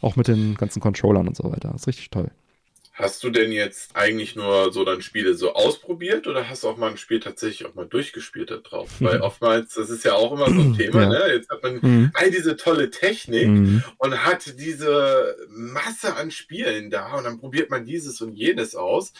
[0.01, 1.69] Auch mit den ganzen Controllern und so weiter.
[1.71, 2.31] Das ist richtig toll.
[3.03, 6.77] Hast du denn jetzt eigentlich nur so dann Spiele so ausprobiert oder hast du auch
[6.77, 8.89] mal ein Spiel tatsächlich auch mal durchgespielt da drauf?
[9.01, 11.09] Weil oftmals, das ist ja auch immer so ein Thema, Ja.
[11.09, 11.33] ne?
[11.33, 12.11] Jetzt hat man Mhm.
[12.13, 13.83] all diese tolle Technik Mhm.
[13.97, 19.11] und hat diese Masse an Spielen da und dann probiert man dieses und jenes aus.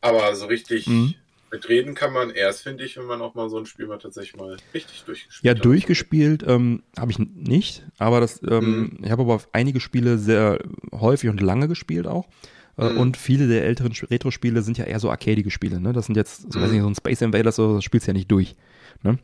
[0.00, 1.14] Aber so richtig Mhm.
[1.50, 4.34] mitreden kann man erst, finde ich, wenn man auch mal so ein Spiel mal tatsächlich
[4.34, 5.64] mal richtig durchgespielt Ja, hat.
[5.64, 10.58] durchgespielt ähm, habe ich nicht, aber das, ähm, ich habe aber einige Spiele sehr
[10.92, 12.28] häufig und lange gespielt auch.
[12.76, 12.98] Äh, Mhm.
[13.00, 15.80] Und viele der älteren Retro-Spiele sind ja eher so arcadige Spiele.
[15.80, 15.92] Ne?
[15.92, 16.72] Das sind jetzt, so, weiß Mhm.
[16.74, 18.56] nicht, so ein Space Invaders, so, das spielst du ja nicht durch.
[19.02, 19.18] Ne?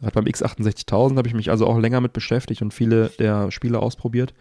[0.00, 3.78] Gerade beim X68000 habe ich mich also auch länger mit beschäftigt und viele der Spiele
[3.80, 4.34] ausprobiert.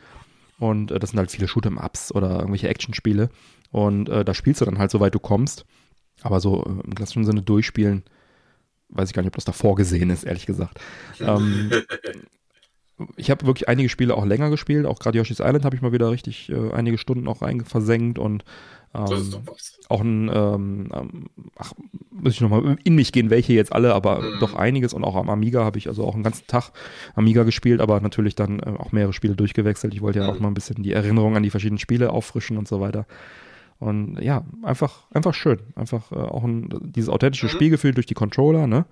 [0.60, 3.30] Und äh, das sind halt viele Shoot'em-Ups oder irgendwelche Actionspiele.
[3.72, 5.66] Und äh, da spielst du dann halt, soweit du kommst.
[6.22, 8.04] Aber so äh, im klassischen Sinne durchspielen,
[8.90, 10.80] weiß ich gar nicht, ob das da vorgesehen ist, ehrlich gesagt.
[11.20, 11.72] ähm,
[13.18, 15.92] ich habe wirklich einige Spiele auch länger gespielt, auch gerade Yoshi's Island habe ich mal
[15.92, 18.44] wieder richtig äh, einige Stunden auch versenkt und
[18.94, 19.34] ähm,
[19.90, 21.26] auch ein, ähm, ähm,
[21.58, 21.74] ach,
[22.12, 24.40] muss ich nochmal in mich gehen, welche jetzt alle, aber Mhm.
[24.40, 26.72] doch einiges und auch am Amiga habe ich also auch einen ganzen Tag
[27.14, 29.94] Amiga gespielt, aber natürlich dann äh, auch mehrere Spiele durchgewechselt.
[29.94, 30.44] Ich wollte ja auch Mhm.
[30.44, 33.06] mal ein bisschen die Erinnerung an die verschiedenen Spiele auffrischen und so weiter.
[33.80, 35.60] Und ja, einfach, einfach schön.
[35.76, 37.52] Einfach äh, auch ein, dieses authentische Mhm.
[37.52, 38.86] Spielgefühl durch die Controller, ne?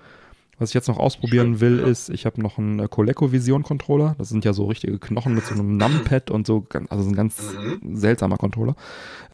[0.60, 4.16] Was ich jetzt noch ausprobieren will, ist, ich habe noch einen äh, ColecoVision-Controller.
[4.18, 7.16] Das sind ja so richtige Knochen mit so einem Numpad und so, also so ein
[7.16, 7.96] ganz Mhm.
[7.96, 8.76] seltsamer Controller.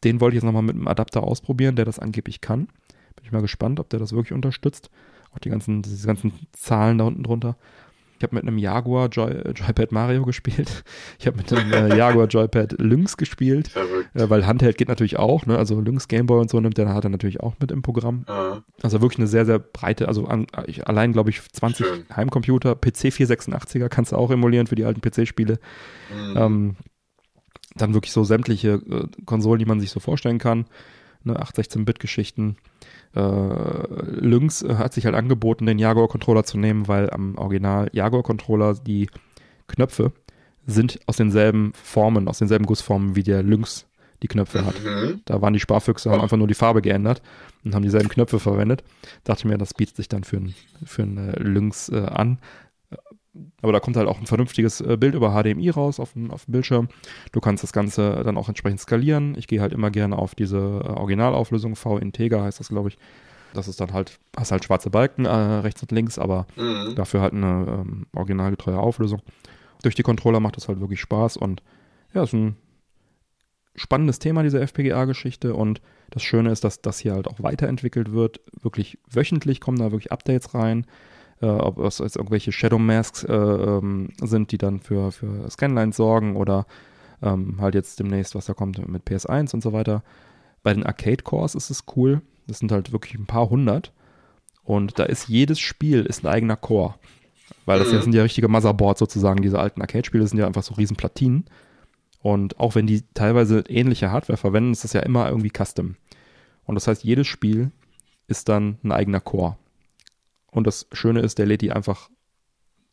[0.02, 2.66] Den wollte ich jetzt nochmal mit einem Adapter ausprobieren, der das angeblich kann.
[3.16, 4.90] Bin ich mal gespannt, ob der das wirklich unterstützt.
[5.32, 7.56] Auch die ganzen, diese ganzen Zahlen da unten drunter.
[8.20, 10.84] Ich habe mit einem Jaguar Joy, äh, Joypad Mario gespielt.
[11.18, 13.74] Ich habe mit einem äh, Jaguar Joypad Lynx gespielt,
[14.12, 15.46] äh, weil Handheld geht natürlich auch.
[15.46, 15.56] Ne?
[15.56, 18.24] Also Lynx Gameboy und so nimmt der hat er natürlich auch mit im Programm.
[18.26, 22.04] Ah, Also wirklich eine sehr, sehr breite, also an, ich, allein glaube ich 20 Schön.
[22.14, 25.58] Heimcomputer, PC 486er kannst du auch emulieren für die alten PC-Spiele.
[26.14, 26.36] mhm.
[26.36, 26.76] Ähm,
[27.74, 30.66] dann wirklich so sämtliche äh, Konsolen, die man sich so vorstellen kann.
[31.22, 32.56] Ne, 8-16-Bit-Geschichten.
[33.14, 39.08] Äh, Lynx hat sich halt angeboten, den Jaguar-Controller zu nehmen, weil am Original Jaguar-Controller die
[39.66, 40.12] Knöpfe
[40.66, 43.86] sind aus denselben Formen, aus denselben Gussformen wie der Lynx
[44.22, 44.74] die Knöpfe hat.
[44.84, 45.22] Mhm.
[45.24, 47.22] Da waren die Sparfüchse, haben einfach nur die Farbe geändert
[47.64, 48.84] und haben dieselben Knöpfe verwendet.
[49.24, 50.54] Dachte mir, das bietet sich dann für ein,
[50.84, 52.38] für ein äh, Lynx äh, an.
[53.62, 56.46] Aber da kommt halt auch ein vernünftiges äh, Bild über HDMI raus auf dem, auf
[56.46, 56.88] dem Bildschirm.
[57.32, 59.36] Du kannst das Ganze dann auch entsprechend skalieren.
[59.38, 62.98] Ich gehe halt immer gerne auf diese äh, Originalauflösung, V-Integer heißt das, glaube ich.
[63.52, 66.94] Das ist dann halt, hast halt schwarze Balken äh, rechts und links, aber Mhm.
[66.94, 69.22] dafür halt eine ähm, originalgetreue Auflösung.
[69.82, 71.62] Durch die Controller macht das halt wirklich Spaß und
[72.12, 72.56] ja, ist ein
[73.76, 78.40] spannendes Thema, diese FPGA-Geschichte und das Schöne ist, dass das hier halt auch weiterentwickelt wird.
[78.60, 80.86] Wirklich wöchentlich kommen da wirklich Updates rein.
[81.40, 85.96] Äh, ob es jetzt irgendwelche Shadow Masks äh, ähm, sind, die dann für, für Scanlines
[85.96, 86.66] sorgen oder
[87.22, 90.02] ähm, halt jetzt demnächst, was da kommt mit PS1 und so weiter.
[90.62, 92.20] Bei den Arcade Cores ist es cool.
[92.46, 93.92] Das sind halt wirklich ein paar hundert.
[94.64, 96.94] Und da ist jedes Spiel ist ein eigener Core.
[97.64, 98.02] Weil das Mhm.
[98.02, 99.42] sind ja richtige Motherboards sozusagen.
[99.42, 101.46] Diese alten Arcade-Spiele sind ja einfach so riesen Platinen.
[102.22, 105.96] Und auch wenn die teilweise ähnliche Hardware verwenden, ist das ja immer irgendwie Custom.
[106.64, 107.70] Und das heißt, jedes Spiel
[108.26, 109.56] ist dann ein eigener Core.
[110.50, 112.10] Und das Schöne ist, der lädt die einfach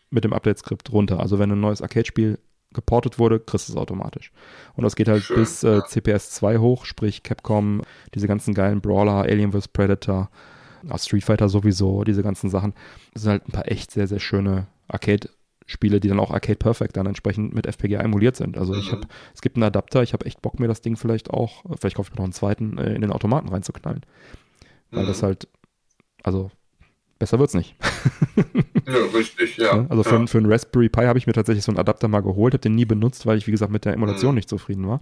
[0.09, 1.19] mit dem Update-Skript runter.
[1.19, 2.39] Also wenn ein neues Arcade-Spiel
[2.73, 4.31] geportet wurde, kriegst du es automatisch.
[4.75, 5.83] Und das geht halt Schön, bis äh.
[5.83, 7.81] CPS 2 hoch, sprich Capcom,
[8.13, 9.69] diese ganzen geilen Brawler, Alien vs.
[9.69, 10.29] Predator,
[10.97, 12.73] Street Fighter sowieso, diese ganzen Sachen.
[13.13, 16.95] Das sind halt ein paar echt sehr, sehr schöne Arcade-Spiele, die dann auch Arcade Perfect
[16.95, 18.57] dann entsprechend mit FPGA emuliert sind.
[18.57, 18.91] Also ich Mhm.
[18.97, 21.95] habe, es gibt einen Adapter, ich habe echt Bock, mir das Ding vielleicht auch, vielleicht
[21.95, 24.01] kaufe ich mir noch einen zweiten, äh, in den Automaten reinzuknallen.
[24.91, 25.07] Weil Mhm.
[25.07, 25.47] das halt,
[26.23, 26.51] also
[27.19, 27.75] besser wird's nicht.
[28.87, 29.75] Ja, richtig, ja.
[29.75, 29.87] Ne?
[29.89, 30.27] Also für, ja.
[30.27, 32.75] für einen Raspberry Pi habe ich mir tatsächlich so einen Adapter mal geholt, habe den
[32.75, 34.35] nie benutzt, weil ich, wie gesagt, mit der Emulation Mhm.
[34.35, 35.01] nicht zufrieden war.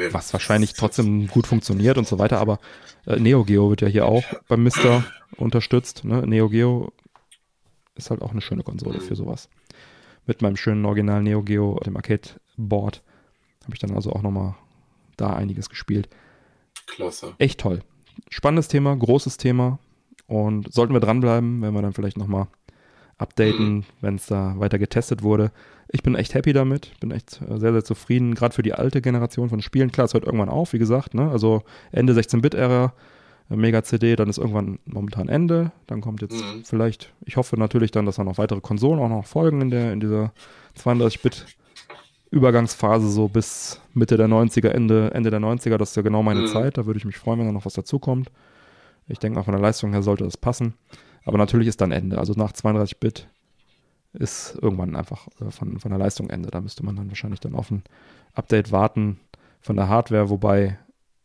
[0.00, 2.60] Ja, Was wahrscheinlich trotzdem gut funktioniert und so weiter, aber
[3.06, 5.04] äh, Neo Geo wird ja hier auch beim Mister
[5.36, 6.04] unterstützt.
[6.04, 6.24] Ne?
[6.24, 6.92] Neo Geo
[7.96, 9.02] ist halt auch eine schöne Konsole Mhm.
[9.02, 9.48] für sowas.
[10.26, 13.02] Mit meinem schönen Original Neo Geo, dem Arcade-Board,
[13.64, 14.54] habe ich dann also auch nochmal
[15.16, 16.08] da einiges gespielt.
[16.86, 17.34] Klasse.
[17.38, 17.80] Echt toll.
[18.30, 19.80] Spannendes Thema, großes Thema.
[20.28, 22.46] Und sollten wir dranbleiben, werden wir dann vielleicht nochmal
[23.16, 25.50] updaten, wenn es da weiter getestet wurde.
[25.90, 29.00] Ich bin echt happy damit, bin echt äh, sehr, sehr zufrieden, gerade für die alte
[29.00, 29.90] Generation von Spielen.
[29.90, 31.28] Klar, es hört irgendwann auf, wie gesagt, ne?
[31.30, 32.92] also Ende 16-Bit-Ära,
[33.50, 35.72] äh, Mega-CD, dann ist irgendwann momentan Ende.
[35.88, 36.62] Dann kommt jetzt Mhm.
[36.64, 39.92] vielleicht, ich hoffe natürlich dann, dass da noch weitere Konsolen auch noch folgen in, der,
[39.92, 40.32] in dieser
[40.76, 41.46] 32-Bit-
[42.30, 46.42] Übergangsphase so bis Mitte der 90er, Ende, Ende der 90er, das ist ja genau meine
[46.42, 46.46] Mhm.
[46.46, 46.76] Zeit.
[46.76, 48.30] Da würde ich mich freuen, wenn da noch was dazukommt.
[49.08, 50.74] Ich denke mal, von der Leistung her sollte das passen.
[51.24, 52.18] Aber natürlich ist dann Ende.
[52.18, 53.28] Also nach 32-Bit
[54.12, 56.50] ist irgendwann einfach äh, von, von der Leistung Ende.
[56.50, 57.82] Da müsste man dann wahrscheinlich dann auf ein
[58.34, 59.20] Update warten
[59.60, 60.78] von der Hardware, wobei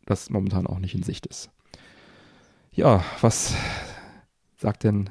[0.06, 1.50] das momentan auch nicht in Sicht ist.
[2.72, 3.54] Ja, was
[4.56, 5.10] sagt denn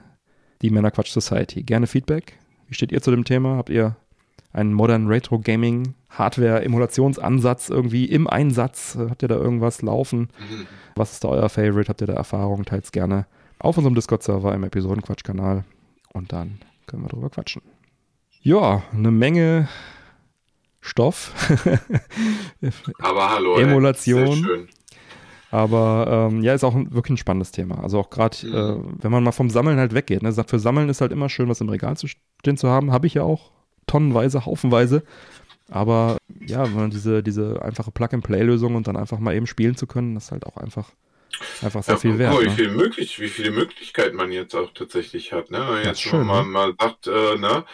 [0.62, 1.64] die Männerquatsch Society?
[1.64, 2.38] Gerne Feedback.
[2.68, 3.58] Wie steht ihr zu dem Thema?
[3.58, 3.96] Habt ihr
[4.54, 8.98] einen Modern Retro Gaming Hardware Emulationsansatz irgendwie im Einsatz?
[8.98, 10.30] Habt ihr da irgendwas laufen?
[10.40, 10.68] Mhm.
[10.96, 11.90] Was ist da euer Favorite?
[11.90, 12.66] Habt ihr da Erfahrungen?
[12.66, 13.26] Teils gerne
[13.60, 15.64] auf unserem Discord-Server im Episodenquatsch-Kanal
[16.14, 17.62] und dann können wir drüber quatschen.
[18.42, 19.70] Ja, eine Menge
[20.82, 21.34] Stoff.
[23.00, 23.56] Aber hallo.
[23.58, 23.64] ey.
[23.64, 24.36] Emulation.
[24.36, 24.68] Schön.
[25.52, 27.82] Aber ähm, ja, ist auch ein, wirklich ein spannendes Thema.
[27.84, 28.54] Also auch gerade, Mhm.
[28.54, 30.24] äh, wenn man mal vom Sammeln halt weggeht.
[30.24, 30.34] Ne?
[30.34, 32.92] Für Sammeln ist halt immer schön, was im Regal zu stehen zu haben.
[32.92, 33.52] Habe ich ja auch
[33.94, 35.04] tonnenweise, haufenweise.
[35.72, 39.88] Aber ja, wenn man diese, diese einfache Plug-and-Play-Lösung und dann einfach mal eben spielen zu
[39.88, 40.90] können, das ist halt auch einfach,
[41.62, 42.40] einfach sehr Ja, viel wert.
[42.42, 42.52] wie, Ne?
[42.52, 45.52] viel möglich, wie viele Möglichkeiten man jetzt auch tatsächlich hat.
[45.52, 45.60] Ne?
[45.60, 46.50] Wenn man jetzt ist schön, mal, ne?
[46.50, 47.66] mal sagt, äh, ne?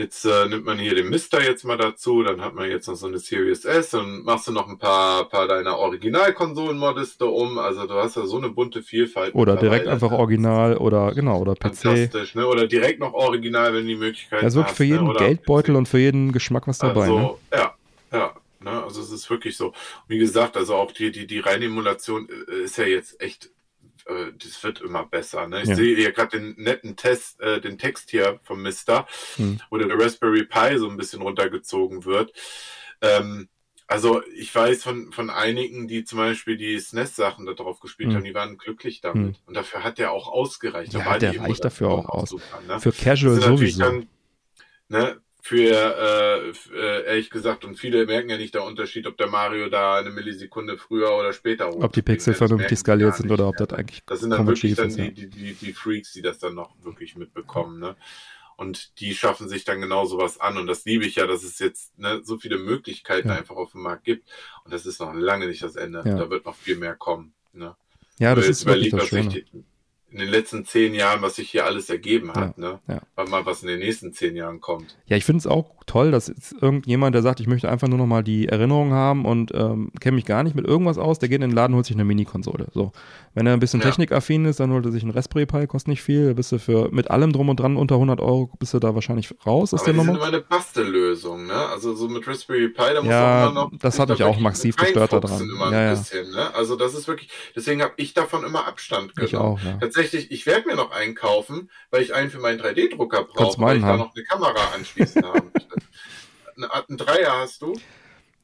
[0.00, 2.96] Jetzt äh, nimmt man hier den Mister jetzt mal dazu, dann hat man jetzt noch
[2.96, 7.58] so eine Series S und machst du noch ein paar, paar deiner Originalkonsolen-Modiste um.
[7.58, 9.34] Also du hast ja so eine bunte Vielfalt.
[9.34, 11.76] Oder direkt einfach original oder genau, oder PC.
[11.76, 12.46] Fantastisch, ne?
[12.46, 15.14] Oder direkt noch original, wenn die Möglichkeit ist wirklich für jeden ne?
[15.14, 17.02] Geldbeutel und für jeden Geschmack was dabei.
[17.02, 17.34] also, ne?
[17.52, 17.74] ja,
[18.12, 18.32] ja.
[18.60, 18.82] Ne?
[18.82, 19.72] Also es ist wirklich so.
[20.06, 23.50] Wie gesagt, also auch die, die, die reine Emulation äh, ist ja jetzt echt,
[24.10, 25.46] äh, das wird immer besser.
[25.46, 25.62] Ne?
[25.62, 25.74] Ich Ja.
[25.76, 29.06] sehe hier gerade den netten Test, äh, den Text hier vom Mister,
[29.36, 29.60] Hm.
[29.70, 32.32] wo der Raspberry Pi so ein bisschen runtergezogen wird.
[33.00, 33.48] Ähm,
[33.92, 38.14] Also ich weiß von, von einigen, die zum Beispiel die SNES-Sachen da drauf gespielt Hm.
[38.18, 39.34] haben, die waren glücklich damit.
[39.38, 39.42] Hm.
[39.46, 40.94] Und dafür hat der auch ausgereicht.
[40.94, 42.30] Da Ja, war der reicht dafür auch aus.
[42.30, 42.78] super, ne?
[42.78, 43.82] Für Casual sowieso.
[43.82, 44.08] Dann,
[44.88, 49.28] ne, für, äh, äh, ehrlich gesagt, und viele merken ja nicht der Unterschied, ob der
[49.28, 53.56] Mario da eine Millisekunde früher oder später ob die Pixel vernünftig skaliert sind oder ob
[53.56, 54.98] das eigentlich Das sind dann wirklich dann ist.
[54.98, 57.96] Die, die, die, die Freaks, die das dann noch wirklich mitbekommen, ne?
[58.56, 60.58] Und die schaffen sich dann genau sowas an.
[60.58, 63.36] Und das liebe ich ja, dass es jetzt ne, so viele Möglichkeiten Ja.
[63.36, 64.28] einfach auf dem Markt gibt.
[64.66, 66.02] Und das ist noch lange nicht das Ende.
[66.04, 66.14] Ja.
[66.18, 67.32] Da wird noch viel mehr kommen.
[67.54, 67.74] Ne?
[68.18, 69.28] ja, das ist wirklich das Schöne.
[69.30, 69.46] die-
[70.10, 72.80] in den letzten zehn Jahren, was sich hier alles ergeben hat, ne?
[72.88, 73.00] ja.
[73.24, 74.96] Mal, was in den nächsten zehn Jahren kommt.
[75.06, 77.98] Ja, ich finde es auch toll, dass jetzt irgendjemand, der sagt, ich möchte einfach nur
[77.98, 81.28] noch mal die Erinnerung haben und ähm, kenne mich gar nicht mit irgendwas aus, der
[81.28, 82.66] geht in den Laden, holt sich eine Mini-Konsole.
[82.72, 82.92] So.
[83.34, 83.86] Wenn er ein bisschen Ja.
[83.86, 86.58] technikaffin ist, dann holt er sich einen Raspberry Pi, kostet nicht viel, da bist du
[86.58, 89.80] für mit allem drum und dran unter 100 Euro, bist du da wahrscheinlich raus aus
[89.82, 90.18] Aber der sind Nummer.
[90.18, 91.54] immer eine Bastellösung, ne?
[91.54, 93.70] Also so mit Raspberry Pi, da muss Ja, immer noch.
[93.78, 95.40] das hat mich auch massiv gestört daran.
[95.40, 95.90] Immer Ja, ja.
[95.92, 96.54] ein bisschen, ne?
[96.54, 99.26] Also das ist wirklich, deswegen habe ich davon immer Abstand genommen.
[99.28, 99.76] Ich auch, ja.
[99.78, 103.60] Tatsächlich, ich werde mir noch einen kaufen, weil ich einen für meinen 3D-Drucker Kannst brauche,
[103.62, 103.98] weil ich haben.
[103.98, 105.42] da noch eine Kamera anschließen Art-
[106.88, 107.74] Ein Dreier hast du?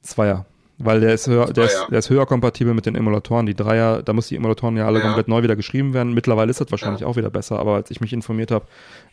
[0.03, 0.47] Zweier.
[0.79, 3.47] Weil der ist, höher, der, ist, der ist höher kompatibel mit den Emulatoren.
[3.47, 5.07] Die Dreier, da muss die Emulatoren ja alle Ja.
[5.07, 6.13] komplett neu wieder geschrieben werden.
[6.13, 7.07] Mittlerweile ist das wahrscheinlich Ja.
[7.07, 8.67] auch wieder besser, aber als ich mich informiert habe,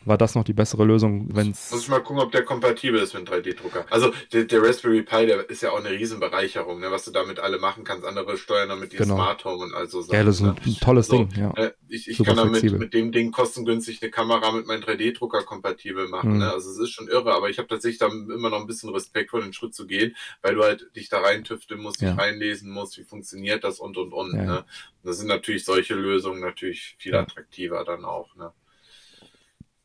[0.06, 1.88] war das noch die bessere Lösung, wenn Muss ich es.
[1.88, 3.86] mal gucken, ob der kompatibel ist mit einem 3D-Drucker.
[3.90, 7.38] Also der, der Raspberry Pi, der ist ja auch eine Riesenbereicherung, ne, was du damit
[7.40, 8.04] alle machen kannst.
[8.06, 9.14] Andere steuern damit die Genau.
[9.16, 10.14] Smart Home und all so Sachen.
[10.16, 10.56] Ja, das ist ein, ne?
[10.66, 11.50] ein tolles So, Ding, ja.
[11.56, 12.78] Äh, Ich, ich kann damit flexibel.
[12.78, 16.32] mit dem Ding kostengünstig eine Kamera mit meinem 3D-Drucker kompatibel machen.
[16.32, 16.38] Mhm.
[16.38, 16.50] Ne?
[16.52, 19.30] Also es ist schon irre, aber ich habe tatsächlich da immer noch ein bisschen Respekt
[19.30, 22.14] vor den Schritt zu gehen, weil du halt dich da reintüfteln musst, dich Ja.
[22.14, 24.34] reinlesen musst, wie funktioniert das und und und.
[24.34, 24.42] Ja.
[24.44, 24.58] Ne?
[24.58, 24.64] Und
[25.08, 28.34] das sind natürlich solche Lösungen natürlich viel attraktiver dann auch.
[28.36, 28.52] Ne?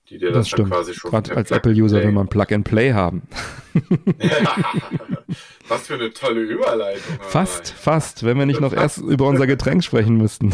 [0.10, 0.72] Die dir Das das, stimmt.
[0.72, 3.22] quasi schon Gerade als Apple-User will man Plug and Play haben.
[5.68, 7.20] Was für eine tolle Überleitung.
[7.22, 10.52] Fast, fast, wenn wir nicht noch erst über unser Getränk sprechen müssten.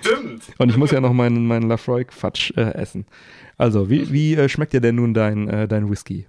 [0.00, 0.44] Stimmt.
[0.56, 3.04] Und ich muss ja noch meinen, meinen Lafroy-Quatsch äh, essen.
[3.58, 6.26] Also, wie, wie äh, schmeckt dir denn nun dein, äh, dein Whisky?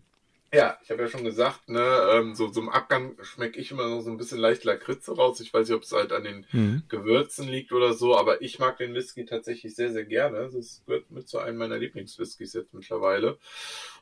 [0.53, 1.83] Ja, ich habe ja schon gesagt, ne,
[2.13, 5.41] ähm, so, so im Abgang schmecke ich immer noch so ein bisschen leicht Lakritze raus.
[5.41, 6.83] Ich weiß nicht, ob es halt an den Mhm.
[6.87, 10.49] Gewürzen liegt oder so, aber ich mag den Whisky tatsächlich sehr, sehr gerne.
[10.53, 13.37] Das gehört mit zu einem meiner Lieblingswhiskys jetzt mittlerweile.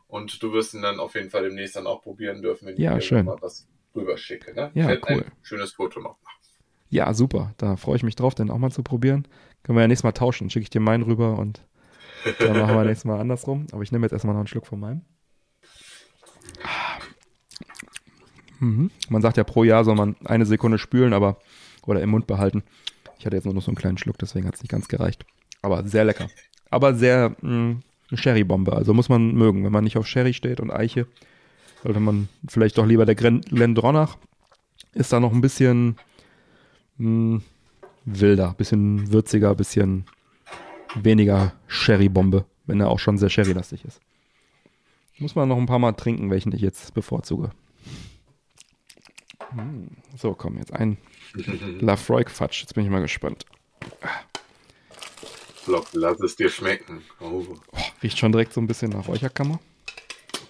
[0.07, 2.95] Und du wirst ihn dann auf jeden Fall demnächst dann auch probieren dürfen, wenn Ja,
[2.97, 4.53] ich dir mal was rüber schicke.
[4.53, 4.69] Ne?
[4.75, 5.23] Ja, ich cool.
[5.23, 6.39] ein schönes Foto noch machen.
[6.91, 7.53] Ja, super.
[7.57, 9.27] Da freue ich mich drauf, den auch mal zu probieren.
[9.63, 10.51] Können wir ja nächstes Mal tauschen.
[10.51, 11.65] Schicke ich dir meinen rüber und
[12.37, 13.65] dann machen wir nächstes Mal andersrum.
[13.71, 15.01] Aber ich nehme jetzt erstmal noch einen Schluck von meinem.
[18.59, 18.91] Mhm.
[19.09, 21.37] Man sagt ja, pro Jahr soll man eine Sekunde spülen, aber
[21.85, 22.63] oder im Mund behalten.
[23.19, 25.25] Ich hatte jetzt nur noch so einen kleinen Schluck, deswegen hat es nicht ganz gereicht.
[25.61, 26.27] Aber sehr lecker.
[26.69, 27.77] Aber sehr mh,
[28.09, 28.73] eine Sherry-Bombe.
[28.73, 29.63] Also muss man mögen.
[29.63, 31.07] Wenn man nicht auf Sherry steht und Eiche,
[31.83, 34.17] sollte man vielleicht doch lieber der Glendronach.
[34.93, 35.97] Ist da noch ein bisschen
[36.97, 37.41] mh,
[38.05, 40.05] wilder, bisschen würziger, bisschen
[40.95, 44.01] weniger Sherry-Bombe, wenn er auch schon sehr Sherry-lastig ist.
[45.17, 47.51] Muss man noch ein paar Mal trinken, welchen ich jetzt bevorzuge.
[49.55, 49.87] Hm,
[50.17, 50.97] So, komm, jetzt ein
[51.79, 52.61] Lafroy-Quatsch.
[52.61, 53.45] Jetzt bin ich mal gespannt.
[55.63, 57.01] Flop, lass es dir schmecken.
[57.19, 59.59] Oh, Oh, riecht schon direkt so ein bisschen nach Räucherkammer.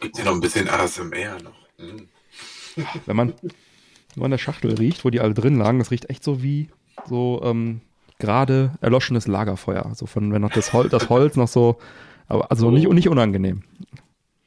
[0.01, 1.55] gibt dir noch ein bisschen ASMR noch.
[1.77, 2.01] Mm.
[3.05, 3.33] Wenn man
[4.15, 6.69] nur an der Schachtel riecht, wo die alle drin lagen, das riecht echt so wie
[7.07, 7.81] so ähm,
[8.19, 9.93] gerade erloschenes Lagerfeuer.
[9.95, 11.77] So von, wenn noch das, Hol das Holz noch so,
[12.27, 13.63] aber also nicht, nicht unangenehm.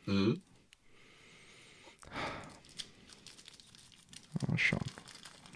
[0.04, 0.40] Mhm.
[4.48, 4.80] Mal schauen.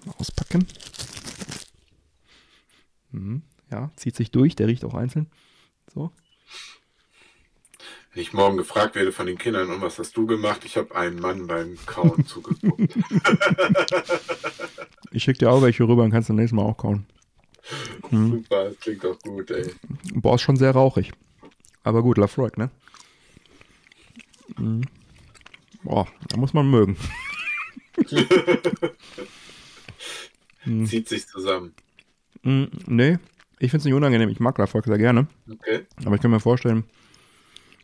[0.05, 0.67] Mal auspacken.
[3.11, 3.43] Mhm.
[3.71, 5.31] Ja, zieht sich durch, der riecht auch einzeln.
[5.95, 6.13] So.
[8.13, 10.65] Wenn ich morgen gefragt werde von den Kindern, und was hast du gemacht?
[10.65, 12.95] Ich habe einen Mann beim Kauen zugeguckt.
[15.15, 17.05] Ich schicke dir auch welche rüber, dann kannst du nächstes Mal auch kauen.
[18.11, 18.31] Mhm.
[18.31, 19.71] Super, das klingt doch gut, ey.
[20.15, 21.13] Boah, ist schon sehr rauchig.
[21.85, 22.71] Aber gut, Lafroig, ne?
[24.57, 24.83] Mhm.
[25.83, 26.97] Boah, da muss man mögen.
[30.65, 30.87] Mhm.
[30.87, 31.75] Zieht sich zusammen.
[32.43, 33.19] Mm, nee,
[33.59, 34.29] ich finde es nicht unangenehm.
[34.29, 35.27] Ich mag Lafroig sehr gerne.
[35.51, 35.87] Okay.
[36.05, 36.85] Aber ich kann mir vorstellen,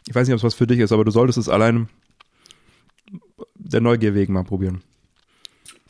[0.07, 1.89] ich weiß nicht, ob es was für dich ist, aber du solltest es allein
[3.55, 4.83] der Neugier wegen mal probieren.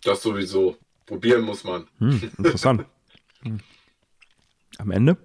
[0.02, 0.76] Das sowieso.
[1.06, 1.86] Probieren muss man.
[1.98, 2.84] Hm, interessant.
[3.42, 3.60] Hm.
[4.78, 5.16] Am Ende,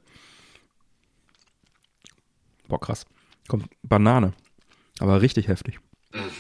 [2.68, 3.06] boah, krass,
[3.48, 4.34] kommt Banane.
[5.00, 5.80] Aber richtig heftig.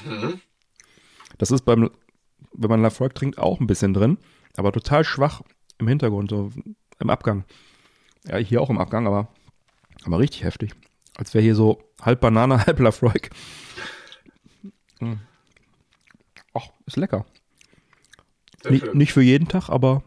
[0.05, 0.39] Mhm.
[1.37, 1.91] Das ist beim,
[2.53, 4.17] wenn man Lafroig trinkt, auch ein bisschen drin,
[4.55, 5.41] aber total schwach
[5.79, 6.51] im Hintergrund, so
[6.99, 7.45] im Abgang.
[8.25, 9.27] Ja, hier auch im Abgang, aber,
[10.05, 10.71] aber richtig heftig.
[11.15, 13.29] Als wäre hier so halb Banane, halb Lafroig.
[14.99, 15.19] Hm.
[16.53, 17.25] Ach, ist lecker.
[18.69, 20.03] Nicht, nicht für jeden Tag, aber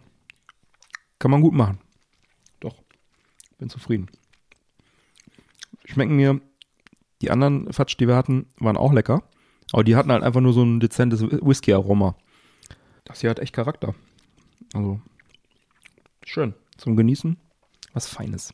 [1.18, 1.78] kann man gut machen.
[2.60, 2.82] Doch,
[3.58, 4.08] bin zufrieden.
[5.84, 6.40] Schmecken mir,
[7.20, 9.22] die anderen Fatsch, die wir hatten, waren auch lecker.
[9.72, 12.16] Aber die hatten halt einfach nur so ein dezentes Whisky-Aroma.
[13.06, 13.94] Das hier hat echt Charakter.
[14.74, 15.00] Also,
[16.24, 16.54] schön.
[16.76, 17.36] Zum Genießen.
[17.94, 18.52] Was Feines.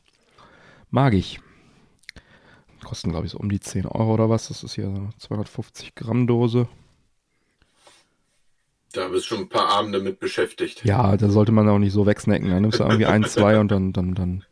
[0.91, 1.41] Mag ich.
[2.85, 4.49] Kosten, glaube ich, so um die 10 Euro oder was.
[4.49, 6.69] Das ist hier so eine 250 Gramm Dose.
[8.93, 10.85] Da bist du schon ein paar Abende mit beschäftigt.
[10.85, 12.51] Ja, da sollte man auch nicht so wegsnacken.
[12.51, 14.45] Dann nimmst du irgendwie ein, zwei und dann, dann, dann,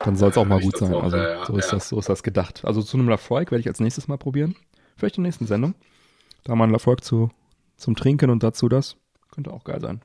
[0.00, 0.92] dann soll es auch mal gut sein.
[0.92, 1.72] auch, Also ja, so ist ja.
[1.76, 2.64] das, so ist das gedacht.
[2.64, 4.56] Also zu einem Lafroig werde ich als nächstes mal probieren.
[4.96, 5.74] Vielleicht in der nächsten Sendung.
[6.42, 7.30] Da mal ein Lafroig zu,
[7.76, 8.96] zum Trinken und dazu das.
[9.40, 10.02] Könnte auch geil sein.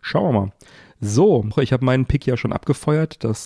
[0.00, 0.52] Schauen wir mal.
[0.98, 3.22] So, ich habe meinen Pick ja schon abgefeuert.
[3.22, 3.44] Das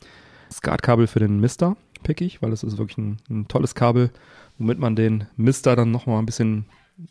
[0.53, 4.13] Skatkabel für den Mister pick ich, weil es ist wirklich ein, ein tolles Kabel,
[4.57, 6.67] womit man den Mister dann nochmal ein bisschen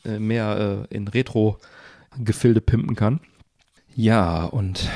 [0.05, 3.20] äh, mehr äh, in Retro-Gefilde pimpen kann.
[3.93, 4.89] Ja, und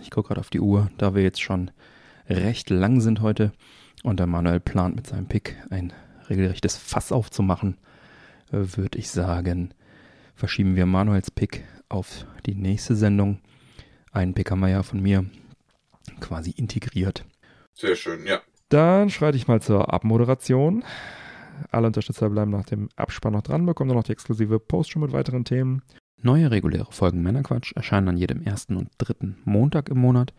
[0.00, 1.70] ich gucke gerade auf die Uhr, da wir jetzt schon
[2.30, 3.52] recht lang sind heute
[4.04, 5.92] und der Manuel plant mit seinem Pick ein
[6.30, 7.76] regelrechtes Fass aufzumachen,
[8.52, 9.74] äh, würde ich sagen,
[10.34, 13.40] verschieben wir Manuels Pick auf die nächste Sendung.
[14.12, 15.24] Einen Pick haben wir ja von mir
[16.20, 17.24] quasi integriert.
[17.74, 18.40] Sehr schön, ja.
[18.68, 20.84] Dann schreite ich mal zur Abmoderation.
[21.70, 25.02] Alle Unterstützer bleiben nach dem Abspann noch dran, bekommen dann noch die exklusive Post schon
[25.02, 25.82] mit weiteren Themen.
[26.20, 30.32] Neue reguläre Folgen Männerquatsch erscheinen an jedem ersten und dritten Montag im Monat.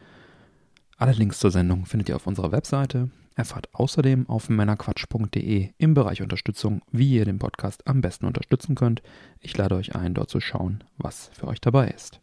[0.97, 3.09] Alle Links zur Sendung findet ihr auf unserer Webseite.
[3.35, 9.03] Erfahrt außerdem auf männerquatsch.de im Bereich Unterstützung, wie ihr den Podcast am besten unterstützen könnt.
[9.41, 12.21] Ich lade euch ein, dort zu schauen, was für euch dabei ist.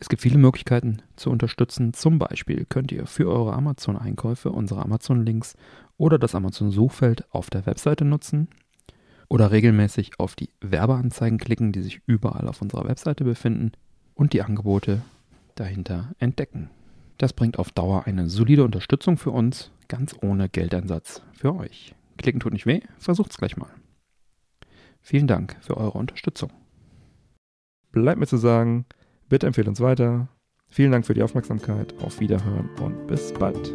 [0.00, 1.92] Es gibt viele Möglichkeiten zu unterstützen.
[1.92, 5.54] Zum Beispiel könnt ihr für eure Amazon-Einkäufe unsere Amazon-Links
[5.96, 8.48] oder das Amazon-Suchfeld auf der Webseite nutzen
[9.28, 13.72] oder regelmäßig auf die Werbeanzeigen klicken, die sich überall auf unserer Webseite befinden
[14.14, 15.02] und die Angebote
[15.54, 16.70] dahinter entdecken.
[17.20, 21.94] Das bringt auf Dauer eine solide Unterstützung für uns, ganz ohne Geldeinsatz für euch.
[22.16, 23.68] Klicken tut nicht weh, versucht's gleich mal.
[25.02, 26.50] Vielen Dank für eure Unterstützung.
[27.92, 28.86] Bleibt mir zu sagen,
[29.28, 30.28] bitte empfehlt uns weiter.
[30.70, 31.92] Vielen Dank für die Aufmerksamkeit.
[32.00, 33.70] Auf Wiederhören und bis bald.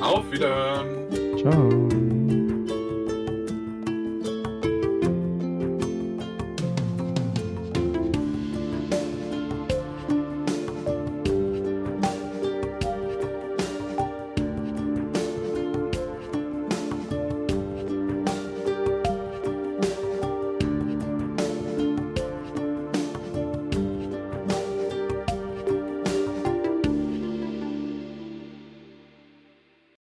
[0.00, 1.08] Auf Wiederhören.
[1.38, 2.45] Ciao.